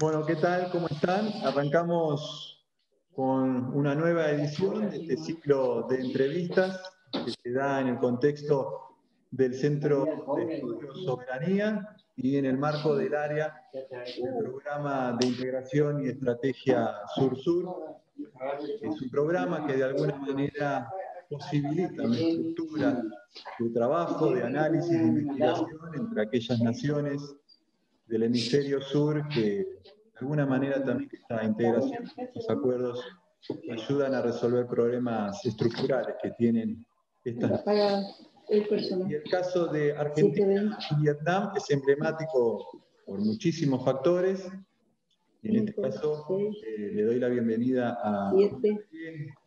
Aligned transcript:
Bueno, 0.00 0.24
¿qué 0.24 0.36
tal? 0.36 0.70
¿Cómo 0.70 0.86
están? 0.88 1.28
Arrancamos 1.44 2.66
con 3.14 3.76
una 3.76 3.94
nueva 3.94 4.30
edición 4.30 4.88
de 4.88 4.96
este 4.96 5.18
ciclo 5.18 5.86
de 5.90 6.00
entrevistas 6.00 6.80
que 7.12 7.32
se 7.32 7.52
da 7.52 7.82
en 7.82 7.88
el 7.88 7.98
contexto 7.98 8.96
del 9.30 9.54
Centro 9.54 10.06
de 10.36 10.54
Estudios 10.54 11.04
Soberanía 11.04 11.96
y 12.16 12.38
en 12.38 12.46
el 12.46 12.56
marco 12.56 12.96
del 12.96 13.14
área 13.14 13.68
del 13.74 14.38
programa 14.38 15.18
de 15.20 15.26
integración 15.26 16.02
y 16.02 16.08
estrategia 16.08 16.94
Sur-Sur. 17.14 17.99
Es 18.82 19.02
un 19.02 19.10
programa 19.10 19.66
que 19.66 19.76
de 19.76 19.84
alguna 19.84 20.16
manera 20.16 20.90
posibilita 21.28 22.02
una 22.02 22.18
estructura 22.18 23.02
de 23.58 23.70
trabajo, 23.70 24.34
de 24.34 24.42
análisis, 24.42 24.90
de 24.90 25.06
investigación 25.06 25.94
entre 25.94 26.22
aquellas 26.22 26.60
naciones 26.60 27.36
del 28.06 28.24
hemisferio 28.24 28.80
sur 28.80 29.28
que 29.28 29.40
de 29.40 30.18
alguna 30.20 30.44
manera 30.44 30.82
también 30.84 31.10
esta 31.12 31.44
integración, 31.44 32.10
estos 32.16 32.50
acuerdos 32.50 33.00
ayudan 33.70 34.14
a 34.14 34.22
resolver 34.22 34.66
problemas 34.66 35.44
estructurales 35.46 36.16
que 36.22 36.30
tienen 36.32 36.84
estas 37.24 37.62
y 38.50 39.14
el 39.14 39.22
caso 39.30 39.68
de 39.68 39.96
Argentina 39.96 40.76
y 40.90 41.02
Vietnam 41.02 41.52
es 41.56 41.70
emblemático 41.70 42.82
por 43.06 43.20
muchísimos 43.20 43.84
factores. 43.84 44.48
Y 45.42 45.56
en 45.56 45.68
este 45.68 45.80
caso 45.80 46.26
eh, 46.66 46.90
le 46.92 47.02
doy 47.04 47.18
la 47.18 47.28
bienvenida 47.28 47.98
a 48.02 48.32
la 48.32 48.32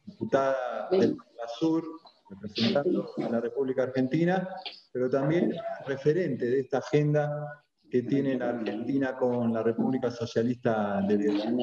diputada 0.05 0.89
del 0.91 1.15
Sur, 1.59 1.83
representando 2.29 3.11
a 3.17 3.29
la 3.29 3.41
República 3.41 3.83
Argentina, 3.83 4.49
pero 4.91 5.09
también 5.09 5.53
referente 5.85 6.45
de 6.45 6.61
esta 6.61 6.79
agenda 6.79 7.63
que 7.91 8.01
tiene 8.01 8.39
la 8.39 8.49
Argentina 8.49 9.15
con 9.15 9.53
la 9.53 9.61
República 9.61 10.09
Socialista 10.09 11.01
de 11.07 11.17
Vietnam. 11.17 11.59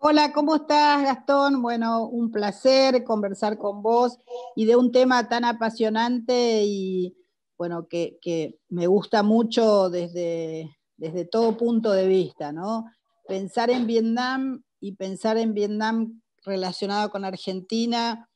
Hola, 0.00 0.32
¿cómo 0.32 0.56
estás, 0.56 1.04
Gastón? 1.04 1.62
Bueno, 1.62 2.06
un 2.08 2.30
placer 2.30 3.04
conversar 3.04 3.56
con 3.56 3.82
vos 3.82 4.18
y 4.54 4.66
de 4.66 4.76
un 4.76 4.92
tema 4.92 5.28
tan 5.28 5.44
apasionante 5.44 6.62
y, 6.64 7.16
bueno, 7.56 7.88
que, 7.88 8.58
me 8.68 8.86
gusta 8.86 9.22
mucho 9.22 9.90
desde, 9.90 10.75
desde 10.96 11.24
todo 11.24 11.56
punto 11.56 11.92
de 11.92 12.06
vista, 12.06 12.52
¿no? 12.52 12.86
Pensar 13.26 13.70
en 13.70 13.86
Vietnam 13.86 14.62
y 14.80 14.92
pensar 14.92 15.36
en 15.36 15.54
Vietnam 15.54 16.20
relacionado 16.44 17.10
con 17.10 17.24
Argentina, 17.24 18.28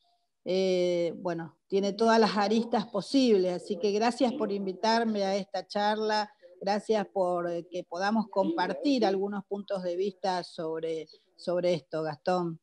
eh, 0.45 1.15
bueno, 1.19 1.59
tiene 1.69 1.93
todas 1.93 2.19
las 2.19 2.37
aristas 2.37 2.87
posibles. 2.87 3.63
Así 3.63 3.79
que 3.79 3.93
gracias 3.93 4.33
por 4.33 4.51
invitarme 4.53 5.25
a 5.25 5.37
esta 5.37 5.67
charla, 5.67 6.31
gracias 6.61 7.07
por 7.07 7.51
eh, 7.51 7.67
que 7.71 7.85
podamos 7.85 8.29
compartir 8.29 9.07
algunos 9.07 9.45
puntos 9.47 9.83
de 9.83 9.97
vista 9.97 10.43
sobre, 10.43 11.07
sobre 11.37 11.75
esto, 11.75 12.03
Gastón. 12.03 12.61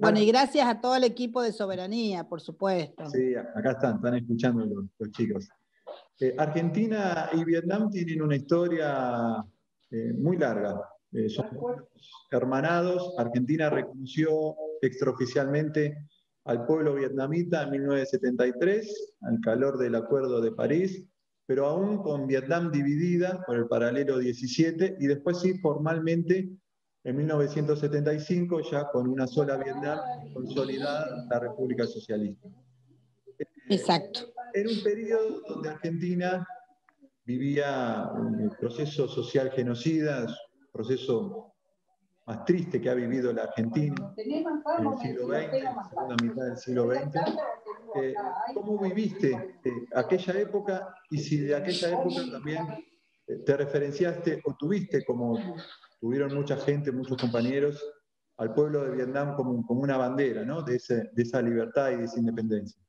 Bueno, 0.00 0.20
y 0.20 0.26
gracias 0.26 0.66
a 0.66 0.80
todo 0.80 0.94
el 0.94 1.02
equipo 1.02 1.42
de 1.42 1.52
Soberanía, 1.52 2.28
por 2.28 2.40
supuesto. 2.40 3.04
Sí, 3.10 3.34
acá 3.34 3.72
están, 3.72 3.96
están 3.96 4.14
escuchando 4.14 4.64
los, 4.64 5.10
chicos. 5.10 5.48
Eh, 6.20 6.34
Argentina 6.38 7.30
y 7.32 7.44
Vietnam 7.44 7.90
tienen 7.90 8.22
una 8.22 8.36
historia 8.36 9.44
muy 10.18 10.38
larga. 10.38 10.80
son 11.28 11.46
hermanados. 12.30 13.14
Argentina 13.18 13.68
reconoció 13.68 14.54
extraoficialmente 14.80 16.08
al 16.44 16.66
pueblo 16.66 16.94
vietnamita 16.94 17.62
en 17.64 17.70
1973, 17.72 19.14
al 19.22 19.40
calor 19.40 19.78
del 19.78 19.94
Acuerdo 19.94 20.40
de 20.40 20.52
París, 20.52 21.06
pero 21.46 21.66
aún 21.66 22.02
con 22.02 22.26
Vietnam 22.26 22.72
dividida 22.72 23.42
por 23.46 23.56
el 23.56 23.68
paralelo 23.68 24.18
17 24.18 24.96
y 24.98 25.06
después 25.06 25.40
sí 25.40 25.58
formalmente 25.58 26.50
en 27.04 27.16
1975 27.16 28.60
ya 28.70 28.88
con 28.90 29.08
una 29.08 29.26
sola 29.26 29.56
Vietnam 29.56 29.98
consolidada 30.32 31.26
la 31.28 31.40
República 31.40 31.86
Socialista. 31.86 32.48
Exacto. 33.68 34.31
En 34.54 34.68
un 34.68 34.82
periodo 34.82 35.40
donde 35.48 35.70
Argentina 35.70 36.46
vivía 37.24 38.10
un 38.14 38.50
proceso 38.58 39.08
social 39.08 39.50
genocida, 39.50 40.26
un 40.26 40.72
proceso 40.72 41.54
más 42.26 42.44
triste 42.44 42.80
que 42.80 42.90
ha 42.90 42.94
vivido 42.94 43.32
la 43.32 43.44
Argentina 43.44 43.94
en 44.16 44.86
el 44.86 44.98
siglo 44.98 45.26
XX, 45.26 45.54
en 45.54 45.64
la 45.64 45.84
segunda 45.88 46.16
mitad 46.22 46.44
del 46.44 46.56
siglo 46.56 46.90
XX. 46.90 47.16
Eh, 47.94 48.14
¿Cómo 48.54 48.78
viviste 48.78 49.58
eh, 49.64 49.70
aquella 49.94 50.40
época 50.40 50.94
y 51.10 51.18
si 51.18 51.38
de 51.40 51.54
aquella 51.54 51.90
época 51.90 52.22
también 52.30 52.66
eh, 53.26 53.36
te 53.44 53.56
referenciaste 53.56 54.40
o 54.44 54.54
tuviste, 54.54 55.04
como 55.04 55.38
tuvieron 56.00 56.34
mucha 56.34 56.56
gente, 56.56 56.90
muchos 56.90 57.18
compañeros, 57.18 57.84
al 58.38 58.54
pueblo 58.54 58.82
de 58.84 58.92
Vietnam 58.92 59.34
como, 59.36 59.64
como 59.66 59.82
una 59.82 59.98
bandera 59.98 60.44
¿no? 60.44 60.62
de, 60.62 60.76
ese, 60.76 61.10
de, 61.12 61.22
esa 61.22 61.42
libertad 61.42 61.90
y 61.90 61.96
de 61.96 62.04
esa 62.04 62.18
independencia? 62.18 62.80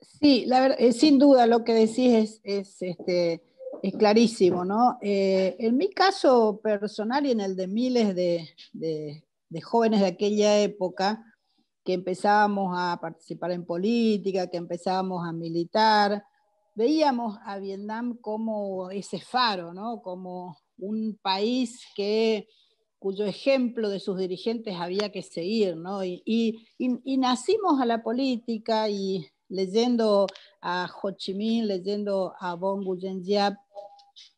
Sí, 0.00 0.44
la 0.46 0.60
verdad, 0.60 0.78
sin 0.92 1.18
duda 1.18 1.46
lo 1.46 1.64
que 1.64 1.74
decís 1.74 2.12
es, 2.12 2.40
es 2.44 2.82
este, 2.82 3.42
es 3.82 3.94
clarísimo, 3.94 4.64
¿no? 4.64 4.98
Eh, 5.00 5.56
en 5.58 5.76
mi 5.76 5.90
caso 5.90 6.60
personal 6.62 7.26
y 7.26 7.32
en 7.32 7.40
el 7.40 7.56
de 7.56 7.66
miles 7.66 8.14
de, 8.14 9.24
jóvenes 9.62 10.00
de 10.00 10.06
aquella 10.06 10.60
época, 10.60 11.24
que 11.84 11.94
empezábamos 11.94 12.74
a 12.76 12.98
participar 13.00 13.52
en 13.52 13.64
política, 13.64 14.48
que 14.48 14.58
empezábamos 14.58 15.26
a 15.26 15.32
militar, 15.32 16.22
veíamos 16.74 17.38
a 17.44 17.58
Vietnam 17.58 18.18
como 18.20 18.90
ese 18.90 19.18
faro, 19.18 19.72
¿no? 19.72 20.02
Como 20.02 20.58
un 20.78 21.18
país 21.22 21.84
que, 21.94 22.48
cuyo 22.98 23.24
ejemplo 23.24 23.88
de 23.88 23.98
sus 23.98 24.18
dirigentes 24.18 24.76
había 24.76 25.10
que 25.10 25.22
seguir, 25.22 25.76
¿no? 25.76 26.04
Y, 26.04 26.22
y 26.76 27.16
nacimos 27.16 27.80
a 27.80 27.86
la 27.86 28.02
política 28.02 28.90
y 28.90 29.26
leyendo 29.50 30.26
a 30.62 30.90
Ho 31.02 31.10
Chi 31.12 31.34
Minh, 31.34 31.66
leyendo 31.66 32.34
a 32.40 32.54
Bong 32.54 32.82
Nguyen 32.82 33.22
Giap, 33.22 33.54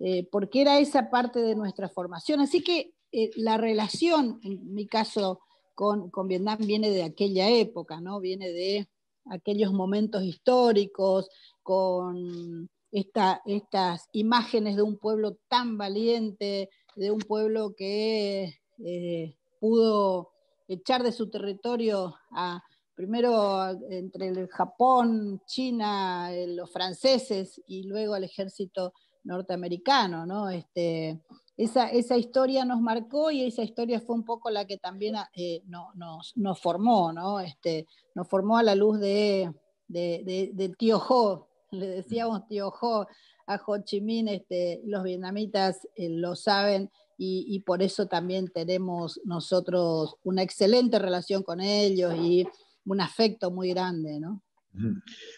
eh, 0.00 0.28
porque 0.30 0.62
era 0.62 0.78
esa 0.78 1.10
parte 1.10 1.40
de 1.40 1.54
nuestra 1.54 1.88
formación. 1.88 2.40
Así 2.40 2.62
que 2.62 2.94
eh, 3.12 3.30
la 3.36 3.56
relación, 3.56 4.40
en 4.42 4.74
mi 4.74 4.86
caso, 4.86 5.40
con, 5.74 6.10
con, 6.10 6.28
Vietnam 6.28 6.58
viene 6.58 6.90
de 6.90 7.04
aquella 7.04 7.48
época, 7.48 8.00
¿no? 8.00 8.20
Viene 8.20 8.52
de 8.52 8.88
aquellos 9.30 9.72
momentos 9.72 10.22
históricos, 10.22 11.28
con 11.62 12.68
estas 12.90 14.08
imágenes 14.12 14.76
de 14.76 14.82
un 14.82 14.98
pueblo 14.98 15.38
tan 15.48 15.78
valiente, 15.78 16.68
de 16.96 17.10
un 17.10 17.20
pueblo 17.20 17.74
que 17.74 18.60
eh, 18.84 19.36
pudo 19.60 20.32
echar 20.68 21.02
de 21.02 21.12
su 21.12 21.30
territorio 21.30 22.14
a, 22.30 22.62
primero 23.02 23.68
entre 23.90 24.28
el 24.28 24.46
Japón, 24.46 25.42
China, 25.44 26.30
los 26.46 26.70
franceses 26.70 27.60
y 27.66 27.82
luego 27.82 28.14
al 28.14 28.22
ejército 28.22 28.92
norteamericano, 29.24 30.24
¿no? 30.24 30.48
Este, 30.48 31.20
esa, 31.56 31.88
esa, 31.88 32.16
historia 32.16 32.64
nos 32.64 32.80
marcó 32.80 33.32
y 33.32 33.42
esa 33.42 33.64
historia 33.64 34.00
fue 34.00 34.14
un 34.14 34.24
poco 34.24 34.50
la 34.50 34.66
que 34.66 34.78
también 34.78 35.16
eh, 35.34 35.64
nos, 35.66 36.36
nos, 36.36 36.60
formó, 36.60 37.12
¿no? 37.12 37.40
Este, 37.40 37.88
nos 38.14 38.28
formó 38.28 38.56
a 38.56 38.62
la 38.62 38.76
luz 38.76 39.00
de, 39.00 39.52
de, 39.88 40.74
Tío 40.78 40.98
Ho, 40.98 41.48
le 41.72 41.88
decíamos 41.88 42.46
Tío 42.46 42.72
Ho 42.80 43.08
a 43.48 43.60
Ho 43.66 43.78
Chi 43.78 44.00
Minh, 44.00 44.28
este, 44.28 44.80
los 44.84 45.02
vietnamitas 45.02 45.88
eh, 45.96 46.08
lo 46.08 46.36
saben 46.36 46.88
y, 47.18 47.46
y, 47.48 47.60
por 47.60 47.82
eso 47.82 48.06
también 48.06 48.48
tenemos 48.48 49.20
nosotros 49.24 50.14
una 50.22 50.42
excelente 50.42 51.00
relación 51.00 51.42
con 51.42 51.60
ellos 51.60 52.14
y 52.16 52.46
un 52.86 53.00
afecto 53.00 53.50
muy 53.50 53.70
grande, 53.70 54.20
¿no? 54.20 54.42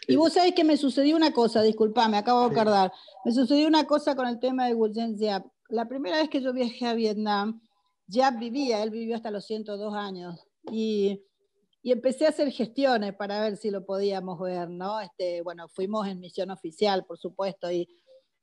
Y 0.07 0.17
vos 0.17 0.33
sabés 0.33 0.55
que 0.55 0.65
me 0.65 0.77
sucedió 0.77 1.17
una 1.17 1.33
cosa, 1.33 1.61
disculpame, 1.63 2.17
acabo 2.17 2.49
de 2.49 2.55
acordar. 2.55 2.93
Me 3.25 3.33
sucedió 3.33 3.67
una 3.67 3.85
cosa 3.85 4.15
con 4.15 4.29
el 4.29 4.39
tema 4.39 4.67
de 4.67 4.75
Nguyen 4.75 5.19
Giap. 5.19 5.45
La 5.69 5.89
primera 5.89 6.19
vez 6.19 6.29
que 6.29 6.41
yo 6.41 6.53
viajé 6.53 6.87
a 6.87 6.95
Vietnam, 6.95 7.61
Giap 8.09 8.39
vivía, 8.39 8.83
él 8.83 8.91
vivió 8.91 9.17
hasta 9.17 9.31
los 9.31 9.45
102 9.47 9.95
años. 9.95 10.47
Y, 10.71 11.21
y, 11.83 11.93
empecé 11.93 12.27
a 12.27 12.31
hacer 12.31 12.51
gestiones 12.53 13.15
para 13.15 13.41
ver 13.41 13.57
si 13.57 13.71
lo 13.71 13.85
podíamos 13.85 14.39
ver, 14.41 14.71
¿no? 14.71 15.01
Este, 15.01 15.43
bueno, 15.43 15.69
fuimos 15.69 16.07
en 16.07 16.21
misión 16.21 16.51
oficial, 16.51 17.05
por 17.05 17.19
supuesto, 17.19 17.71
y, 17.71 17.89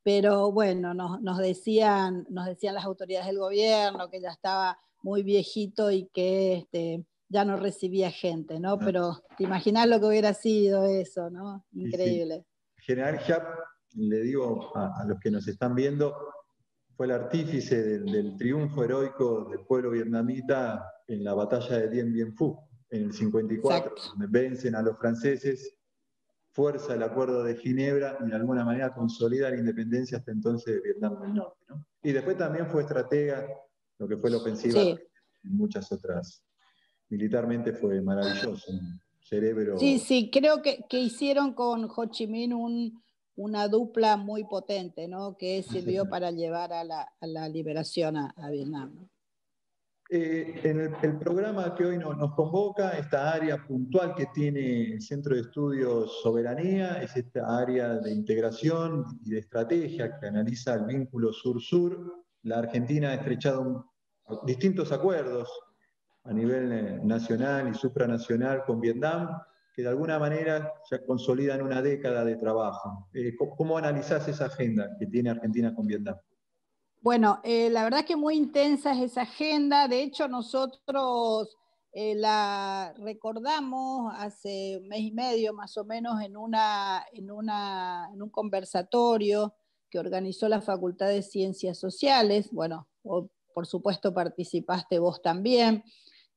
pero 0.04 0.52
bueno, 0.52 0.94
nos, 0.94 1.22
nos, 1.22 1.38
decían, 1.38 2.26
nos 2.30 2.46
decían 2.48 2.76
las 2.76 2.86
autoridades 2.86 3.28
del 3.28 3.40
gobierno 3.40 4.10
que 4.10 4.20
ya 4.20 4.30
estaba 4.30 4.78
muy 5.04 5.24
viejito 5.24 5.90
y 5.90 6.08
que 6.14 6.54
este, 6.58 7.06
ya 7.32 7.46
no 7.46 7.56
recibía 7.56 8.12
gente, 8.12 8.60
¿no? 8.60 8.78
Pero 8.78 9.24
te 9.38 9.46
imaginas 9.46 9.88
lo 9.88 10.00
que 10.00 10.06
hubiera 10.06 10.34
sido 10.34 10.86
eso, 10.86 11.30
¿no? 11.30 11.66
Increíble. 11.72 12.46
General 12.78 13.18
Giap, 13.20 13.44
le 13.96 14.22
digo 14.22 14.76
a, 14.76 15.06
los 15.08 15.18
que 15.20 15.32
nos 15.32 15.48
están 15.48 15.74
viendo, 15.74 16.14
fue 16.98 17.06
el 17.06 17.14
artífice 17.14 18.00
del, 18.00 18.36
triunfo 18.36 18.84
heroico 18.84 19.46
del 19.50 19.62
pueblo 19.62 19.92
vietnamita 19.92 20.86
en 21.08 21.24
la 21.24 21.34
batalla 21.34 21.78
de 21.78 21.90
Dien 21.90 22.12
Bien 22.12 22.36
Phu, 22.36 22.60
en 22.90 23.04
el 23.04 23.14
54, 23.14 23.96
donde 24.10 24.28
vencen 24.28 24.76
a 24.76 24.82
los 24.82 24.98
franceses, 24.98 25.78
fuerza 26.52 26.96
el 26.96 27.04
acuerdo 27.04 27.44
de 27.46 27.56
Ginebra 27.56 28.18
y 28.20 28.30
de 28.30 28.36
alguna 28.36 28.66
manera 28.66 28.94
consolida 28.94 29.50
la 29.50 29.58
independencia 29.58 30.18
hasta 30.18 30.34
entonces 30.34 30.76
de 30.76 30.82
Vietnam 30.82 31.22
del 31.22 31.34
Norte. 31.36 31.66
Y 32.04 32.12
después 32.12 32.38
también 32.38 32.68
fue 32.68 32.82
estratega, 32.82 33.48
lo 34.00 34.08
que 34.08 34.18
fue 34.18 34.30
la 34.30 34.38
ofensiva 34.38 34.82
y 34.82 35.50
muchas 35.50 35.90
otras. 35.94 36.44
Militarmente 37.12 37.74
fue 37.74 38.02
maravilloso, 38.02 38.72
un 38.72 39.00
cerebro. 39.22 39.78
Sí, 39.78 40.00
sí, 40.00 40.32
creo 40.32 40.62
que, 40.62 40.86
que 40.90 41.00
hicieron 41.00 41.54
con 41.54 41.90
Ho 41.94 42.06
Chi 42.06 42.26
Minh 42.26 42.54
un, 42.54 43.04
una 43.36 43.68
dupla 43.68 44.18
muy 44.18 44.46
potente, 44.46 45.08
¿no? 45.08 45.36
que 45.38 45.62
sirvió 45.62 46.06
para 46.10 46.32
llevar 46.32 46.74
a 46.74 46.84
la, 46.84 47.12
a 47.20 47.28
la 47.28 47.50
liberación 47.50 48.18
a, 48.18 48.34
a 48.38 48.50
Vietnam. 48.50 49.10
Eh, 50.14 50.60
en 50.64 50.80
el, 50.82 51.18
programa 51.20 51.74
que 51.74 51.86
hoy 51.86 51.98
nos 51.98 52.34
convoca, 52.36 52.92
esta 52.98 53.32
área 53.32 53.66
puntual 53.66 54.14
que 54.14 54.26
tiene 54.34 54.96
el 54.96 55.02
Centro 55.02 55.36
de 55.36 55.42
Estudios 55.42 56.20
Soberanía, 56.22 57.02
es 57.02 57.16
esta 57.16 57.58
área 57.58 57.96
de 57.96 58.12
integración 58.12 59.06
y 59.24 59.30
de 59.32 59.40
estrategia 59.40 60.18
que 60.20 60.28
analiza 60.28 60.74
el 60.74 60.86
vínculo 60.86 61.32
sur-sur. 61.32 62.26
La 62.44 62.58
Argentina 62.58 63.12
ha 63.12 63.14
estrechado 63.14 63.86
distintos 64.46 64.92
acuerdos 64.92 65.50
a 66.24 66.34
nivel 66.34 66.72
eh, 66.72 67.00
nacional 67.04 67.70
y 67.70 67.74
supranacional 67.74 68.64
con 68.66 68.80
Vietnam, 68.80 69.42
que 69.74 69.82
de 69.82 69.90
alguna 69.90 70.20
manera 70.20 70.74
ya 70.90 71.04
consolidan 71.06 71.62
una 71.62 71.82
década 71.82 72.24
de 72.24 72.36
trabajo. 72.36 73.08
Eh, 73.14 73.36
¿Cómo 73.58 73.78
analizás 73.78 74.28
esa 74.28 74.46
agenda 74.46 74.90
que 75.00 75.08
tiene 75.08 75.30
Argentina 75.30 75.74
con 75.74 75.88
Vietnam? 75.88 76.18
Bueno, 77.02 77.40
eh, 77.44 77.70
la 77.70 77.84
verdad 77.84 78.02
es 78.02 78.06
que 78.06 78.16
muy 78.16 78.36
intensa 78.36 78.92
es 78.92 79.12
esa 79.12 79.24
agenda. 79.24 79.88
De 79.88 80.04
hecho, 80.04 80.28
nosotros 80.28 81.58
la 81.94 82.94
recordamos 83.00 84.14
hace 84.16 84.78
un 84.78 84.88
mes 84.88 85.02
y 85.02 85.12
medio 85.12 85.54
más 85.54 85.76
o 85.76 85.84
menos 85.84 86.22
en, 86.22 86.38
una, 86.38 87.06
en, 87.12 87.30
una, 87.30 88.10
en 88.14 88.22
un 88.22 88.30
conversatorio 88.30 89.54
que 89.90 90.00
organizó 90.00 90.48
la 90.48 90.62
Facultad 90.62 91.10
de 91.10 91.22
Ciencias 91.22 91.78
Sociales. 91.78 92.50
Bueno, 92.52 92.88
por 93.02 93.66
supuesto 93.66 94.14
participaste 94.14 95.00
vos 95.00 95.22
también. 95.22 95.84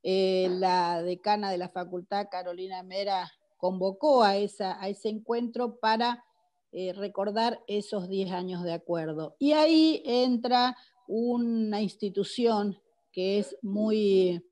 Eh, 0.07 0.49
la 0.59 1.01
decana 1.01 1.49
de 1.49 1.57
la 1.57 1.69
facultad, 1.69 2.27
Carolina 2.29 2.83
Mera, 2.83 3.31
convocó 3.57 4.21
a, 4.21 4.37
ese 4.37 5.09
encuentro 5.09 5.79
para 5.79 6.23
eh, 6.71 6.93
recordar 6.93 7.63
esos 7.65 8.07
10 8.07 8.31
años 8.31 8.63
de 8.63 8.73
acuerdo. 8.73 9.35
Y 9.39 9.53
ahí 9.53 10.03
entra 10.05 10.77
una 11.07 11.81
institución 11.81 12.77
que 13.11 13.39
es 13.39 13.57
muy 13.63 14.45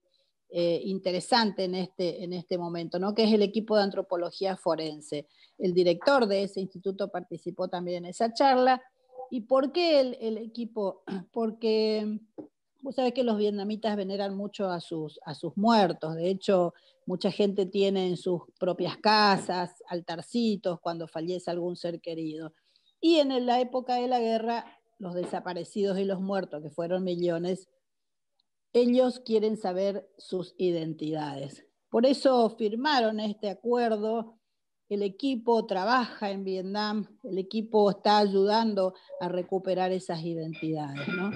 eh, 0.49 0.81
interesante 0.85 1.65
en 1.65 1.75
este, 1.75 2.23
en 2.23 2.33
este 2.33 2.57
momento, 2.57 2.97
¿no? 2.97 3.13
que 3.13 3.25
es 3.25 3.31
el 3.31 3.43
equipo 3.43 3.77
de 3.77 3.83
antropología 3.83 4.57
forense. 4.57 5.27
El 5.59 5.75
director 5.75 6.25
de 6.25 6.41
ese 6.45 6.61
instituto 6.61 7.11
participó 7.11 7.67
también 7.67 8.05
en 8.05 8.09
esa 8.09 8.33
charla. 8.33 8.81
¿Y 9.29 9.41
por 9.41 9.71
qué 9.71 9.99
el 9.99 10.37
equipo? 10.39 11.03
Porque 11.31 12.19
Vos 12.83 12.95
sabés 12.95 13.13
que 13.13 13.23
los 13.23 13.37
vietnamitas 13.37 13.95
veneran 13.95 14.35
mucho 14.35 14.69
a 14.69 14.81
sus, 14.81 15.17
a 15.25 15.33
sus 15.35 15.55
muertos. 15.55 16.15
De 16.15 16.29
hecho, 16.29 16.73
mucha 17.05 17.31
gente 17.31 17.65
tiene 17.65 18.09
en 18.09 18.17
sus 18.17 18.41
propias 18.59 18.97
casas 18.97 19.81
altarcitos 19.87 20.81
cuando 20.81 21.07
fallece 21.07 21.49
algún 21.49 21.77
ser 21.77 22.01
querido. 22.01 22.53
Y 22.99 23.19
en 23.19 23.45
la 23.45 23.61
época 23.61 23.95
de 23.95 24.09
la 24.09 24.19
guerra, 24.19 24.65
los 24.99 25.15
desaparecidos 25.15 25.97
y 25.97 26.03
los 26.03 26.19
muertos, 26.19 26.61
que 26.61 26.69
fueron 26.69 27.05
millones, 27.05 27.69
ellos 28.73 29.21
quieren 29.21 29.55
saber 29.55 30.09
sus 30.17 30.53
identidades. 30.57 31.65
Por 31.89 32.05
eso 32.05 32.49
firmaron 32.49 33.21
este 33.21 33.49
acuerdo. 33.49 34.37
El 34.89 35.03
equipo 35.03 35.65
trabaja 35.65 36.31
en 36.31 36.43
Vietnam, 36.43 37.17
el 37.23 37.37
equipo 37.37 37.89
está 37.91 38.17
ayudando 38.17 38.93
a 39.21 39.29
recuperar 39.29 39.93
esas 39.93 40.21
identidades. 40.21 41.07
¿no? 41.07 41.31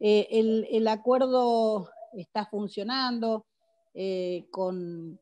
Eh, 0.00 0.64
el, 0.70 0.88
acuerdo 0.88 1.90
está 2.12 2.46
funcionando 2.46 3.46
eh, 3.94 4.46
con, 4.50 5.18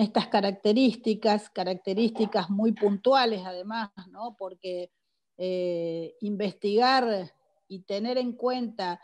estas 0.00 0.26
características, 0.26 1.50
características 1.50 2.50
muy 2.50 2.72
puntuales 2.72 3.42
además, 3.44 3.90
¿no? 4.10 4.34
porque 4.36 4.90
eh, 5.38 6.14
investigar 6.20 7.32
y 7.68 7.82
tener 7.82 8.18
en 8.18 8.32
cuenta 8.32 9.00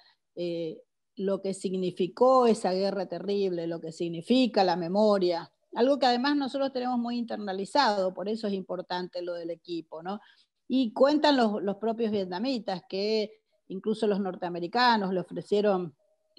lo 1.17 1.43
que 1.43 1.53
significó 1.53 2.47
esa 2.47 2.73
guerra 2.73 3.07
terrible, 3.07 3.67
lo 3.67 3.81
que 3.81 3.93
significa 3.93 4.65
la 4.65 4.77
memoria, 4.77 5.53
algo 5.75 5.99
que 5.99 6.07
además 6.07 6.37
nosotros 6.37 6.73
tenemos 6.73 6.99
muy 6.99 7.19
internalizado, 7.19 8.15
por 8.15 8.29
eso 8.29 8.47
es 8.47 8.55
importante 8.55 9.21
lo 9.21 9.35
del 9.35 9.51
equipo, 9.51 10.03
¿no? 10.03 10.21
Y 10.69 10.93
cuentan 10.93 11.37
los, 11.37 11.63
los 11.63 11.77
propios 11.77 12.11
vietnamitas 12.11 12.83
que 12.89 13.42
incluso 13.69 14.07
los 14.07 14.21
norteamericanos 14.21 15.13
le 15.13 15.21
ofrecieron 15.21 15.95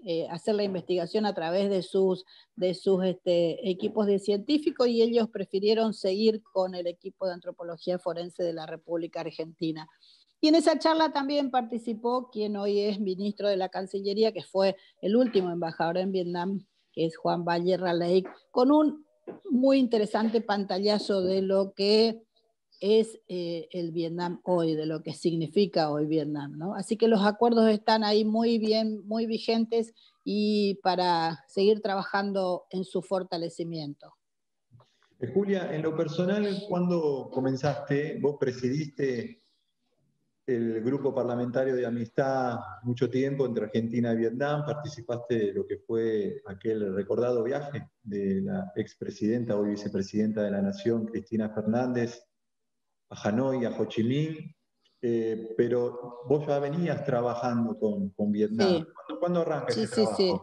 eh, 0.05 0.27
hacer 0.29 0.55
la 0.55 0.63
investigación 0.63 1.25
a 1.25 1.33
través 1.33 1.69
de 1.69 1.81
sus, 1.81 2.25
de 2.57 2.73
sus 2.73 3.05
este, 3.05 3.69
equipos 3.69 4.05
de 4.05 4.19
científicos 4.19 4.87
y 4.87 5.01
ellos 5.01 5.29
prefirieron 5.29 5.93
seguir 5.93 6.41
con 6.43 6.75
el 6.75 6.87
equipo 6.87 7.25
de 7.25 7.33
antropología 7.33 7.99
forense 7.99 8.43
de 8.43 8.51
la 8.51 8.65
República 8.65 9.21
Argentina. 9.21 9.87
Y 10.41 10.49
en 10.49 10.55
esa 10.55 10.77
charla 10.77 11.13
también 11.13 11.51
participó 11.51 12.29
quien 12.29 12.57
hoy 12.57 12.81
es 12.81 12.99
ministro 12.99 13.47
de 13.47 13.55
la 13.55 13.69
Cancillería, 13.69 14.33
que 14.33 14.43
fue 14.43 14.75
el 15.01 15.15
último 15.15 15.51
embajador 15.51 15.97
en 15.97 16.11
Vietnam, 16.11 16.65
que 16.91 17.05
es 17.05 17.15
Juan 17.15 17.45
Valle 17.45 17.77
Raleigh, 17.77 18.25
con 18.51 18.71
un 18.71 19.05
muy 19.49 19.79
interesante 19.79 20.41
pantallazo 20.41 21.21
de 21.21 21.43
lo 21.43 21.73
que 21.73 22.23
es 22.79 23.19
eh, 23.27 23.67
el 23.71 23.91
Vietnam 23.91 24.41
hoy, 24.43 24.75
de 24.75 24.85
lo 24.85 25.01
que 25.03 25.13
significa 25.13 25.89
hoy 25.89 26.05
Vietnam. 26.05 26.57
¿no? 26.57 26.75
Así 26.75 26.97
que 26.97 27.07
los 27.07 27.23
acuerdos 27.23 27.69
están 27.69 28.03
ahí 28.03 28.25
muy 28.25 28.59
bien, 28.59 29.05
muy 29.07 29.25
vigentes 29.25 29.93
y 30.23 30.75
para 30.83 31.43
seguir 31.47 31.81
trabajando 31.81 32.65
en 32.69 32.83
su 32.83 33.01
fortalecimiento. 33.01 34.13
Eh, 35.19 35.31
Julia, 35.33 35.73
en 35.73 35.81
lo 35.81 35.95
personal, 35.95 36.45
cuando 36.67 37.29
comenzaste, 37.31 38.19
vos 38.21 38.35
presidiste 38.39 39.43
el 40.45 40.81
grupo 40.81 41.15
parlamentario 41.15 41.75
de 41.75 41.85
amistad 41.85 42.59
mucho 42.83 43.09
tiempo 43.09 43.45
entre 43.45 43.65
Argentina 43.65 44.11
y 44.11 44.17
Vietnam, 44.17 44.65
participaste 44.65 45.37
de 45.37 45.53
lo 45.53 45.65
que 45.65 45.77
fue 45.77 46.41
aquel 46.45 46.93
recordado 46.93 47.43
viaje 47.43 47.87
de 48.03 48.41
la 48.41 48.71
expresidenta, 48.75 49.55
hoy 49.55 49.69
vicepresidenta 49.69 50.43
de 50.43 50.51
la 50.51 50.61
Nación, 50.61 51.05
Cristina 51.05 51.49
Fernández, 51.49 52.21
a 53.13 53.27
Hanoi, 53.27 53.65
a 53.65 53.69
Ho 53.69 53.85
Chi 53.85 54.03
Minh, 54.03 54.55
eh, 55.01 55.53
pero 55.57 56.21
vos 56.27 56.47
ya 56.47 56.59
venías 56.59 57.03
trabajando 57.05 57.77
con, 57.77 58.31
Vietnam. 58.31 58.85
¿Cuándo, 59.19 59.41
arranca 59.41 59.73
sí, 59.73 59.85
sí, 59.87 60.05
Sí. 60.15 60.33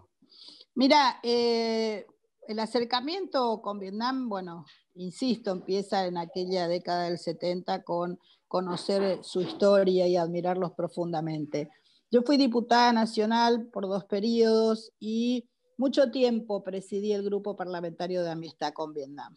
Mira, 0.75 1.19
eh, 1.23 2.07
el 2.47 2.59
acercamiento 2.59 3.61
con 3.61 3.79
Vietnam, 3.79 4.29
bueno, 4.29 4.65
insisto, 4.95 5.51
empieza 5.51 6.07
en 6.07 6.17
aquella 6.17 6.69
década 6.69 7.05
del 7.05 7.19
70 7.19 7.83
con 7.83 8.19
conocer 8.47 9.21
su 9.23 9.41
historia 9.41 10.07
y 10.07 10.17
admirarlos 10.17 10.73
profundamente. 10.73 11.71
Yo 12.11 12.23
fui 12.23 12.37
diputada 12.37 12.93
nacional 12.93 13.69
por 13.73 13.85
dos 13.87 14.05
periodos 14.05 14.93
y 14.99 15.49
mucho 15.77 16.11
tiempo 16.11 16.63
presidí 16.63 17.13
el 17.13 17.23
grupo 17.23 17.57
parlamentario 17.57 18.23
de 18.23 18.31
amistad 18.31 18.73
con 18.73 18.93
Vietnam. 18.93 19.37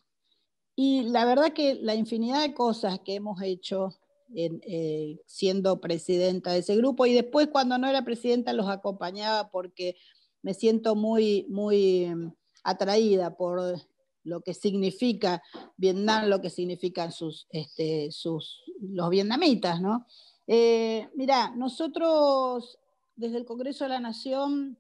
Y 0.76 1.04
la 1.04 1.26
verdad 1.26 1.54
que 1.54 1.76
la 1.76 1.96
infinidad 1.96 2.42
de 2.42 2.54
cosas 2.54 3.00
que 3.00 3.16
hemos 3.16 3.42
hecho 3.42 3.90
eh, 4.36 5.20
siendo 5.28 5.80
presidenta 5.80 6.52
de 6.52 6.60
ese 6.60 6.76
grupo 6.76 7.06
y 7.06 7.14
después 7.14 7.50
cuando 7.52 7.78
no 7.78 7.88
era 7.88 8.04
presidenta 8.04 8.52
los 8.54 8.68
acompañaba 8.68 9.52
porque 9.52 9.96
me 10.42 10.56
siento 10.56 10.96
muy, 10.96 11.46
muy 11.50 12.08
mm, 12.08 12.34
atraída 12.64 13.38
por 13.38 13.80
lo 14.24 14.42
que 14.42 14.56
significa 14.56 15.44
Vietnam, 15.78 16.30
lo 16.30 16.42
que 16.42 16.50
significan 16.50 17.12
sus, 17.12 17.46
este, 17.52 18.12
sus, 18.12 18.64
los 18.82 19.10
vietnamitas, 19.10 19.82
¿no? 19.82 20.08
Eh, 20.48 21.10
mira, 21.16 21.52
nosotros 21.56 22.80
desde 23.16 23.38
el 23.38 23.46
Congreso 23.46 23.84
de 23.84 23.90
la 23.90 24.00
Nación 24.00 24.80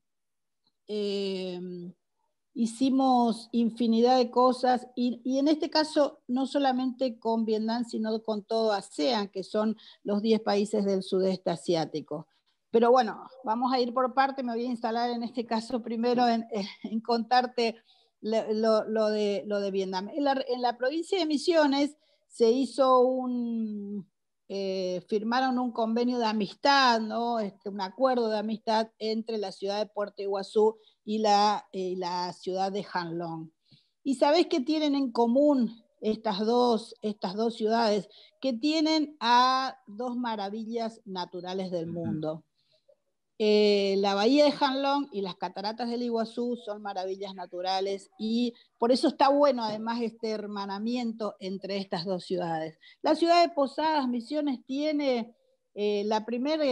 eh, 0.87 1.59
hicimos 2.53 3.49
infinidad 3.51 4.17
de 4.17 4.29
cosas 4.29 4.87
y, 4.95 5.37
en 5.37 5.47
este 5.47 5.69
caso 5.69 6.21
no 6.27 6.45
solamente 6.45 7.17
con 7.19 7.45
Vietnam, 7.45 7.83
sino 7.85 8.21
con 8.21 8.43
todo 8.43 8.71
ASEAN, 8.73 9.29
que 9.29 9.43
son 9.43 9.75
los 10.03 10.21
10 10.21 10.41
países 10.41 10.85
del 10.85 11.03
sudeste 11.03 11.49
asiático. 11.49 12.27
Pero 12.69 12.91
bueno, 12.91 13.27
vamos 13.43 13.73
a 13.73 13.79
ir 13.79 13.93
por 13.93 14.13
parte, 14.13 14.43
me 14.43 14.53
voy 14.53 14.65
a 14.65 14.69
instalar 14.69 15.09
en 15.09 15.23
este 15.23 15.45
caso 15.45 15.81
primero 15.81 16.27
en, 16.27 16.45
contarte 17.05 17.75
lo, 18.21 19.09
de, 19.09 19.43
lo 19.45 19.59
de 19.59 19.71
Vietnam. 19.71 20.09
En 20.13 20.61
la, 20.61 20.77
provincia 20.77 21.19
de 21.19 21.25
Misiones 21.25 21.97
se 22.27 22.49
hizo 22.51 23.01
un, 23.01 24.09
eh, 24.47 25.03
firmaron 25.07 25.59
un 25.59 25.71
convenio 25.71 26.19
de 26.19 26.25
amistad, 26.25 26.99
¿no? 26.99 27.39
Este, 27.39 27.69
un 27.69 27.81
acuerdo 27.81 28.29
de 28.29 28.39
amistad 28.39 28.89
entre 28.97 29.37
la 29.37 29.51
ciudad 29.51 29.79
de 29.79 29.87
Puerto 29.87 30.21
Iguazú 30.21 30.77
y 31.05 31.19
la, 31.19 31.67
la 31.71 32.33
ciudad 32.33 32.71
de 32.71 32.85
Hanlong. 32.91 33.49
¿Y 34.03 34.15
sabés 34.15 34.47
qué 34.47 34.59
tienen 34.59 34.95
en 34.95 35.11
común 35.11 35.83
estas 36.01 36.39
dos, 36.39 36.95
estas 37.01 37.35
dos 37.35 37.55
ciudades? 37.55 38.09
Que 38.41 38.53
tienen 38.53 39.15
a 39.19 39.77
dos 39.87 40.15
maravillas 40.17 41.01
naturales 41.05 41.71
del 41.71 41.87
mundo. 41.87 42.43
Eh, 43.39 43.95
la 43.97 44.13
bahía 44.13 44.45
de 44.45 44.53
Hanlong 44.57 45.07
y 45.11 45.21
las 45.21 45.35
cataratas 45.35 45.89
del 45.89 46.03
Iguazú 46.03 46.55
son 46.55 46.83
maravillas 46.83 47.33
naturales 47.33 48.11
y 48.19 48.53
por 48.77 48.91
eso 48.91 49.07
está 49.07 49.29
bueno 49.29 49.63
además 49.63 50.01
este 50.01 50.29
hermanamiento 50.29 51.35
entre 51.39 51.77
estas 51.77 52.05
dos 52.05 52.25
ciudades. 52.25 52.77
La 53.01 53.15
ciudad 53.15 53.41
de 53.41 53.53
Posadas, 53.53 54.07
Misiones, 54.07 54.63
tiene 54.65 55.35
eh, 55.73 56.03
la 56.05 56.25
primera 56.25 56.63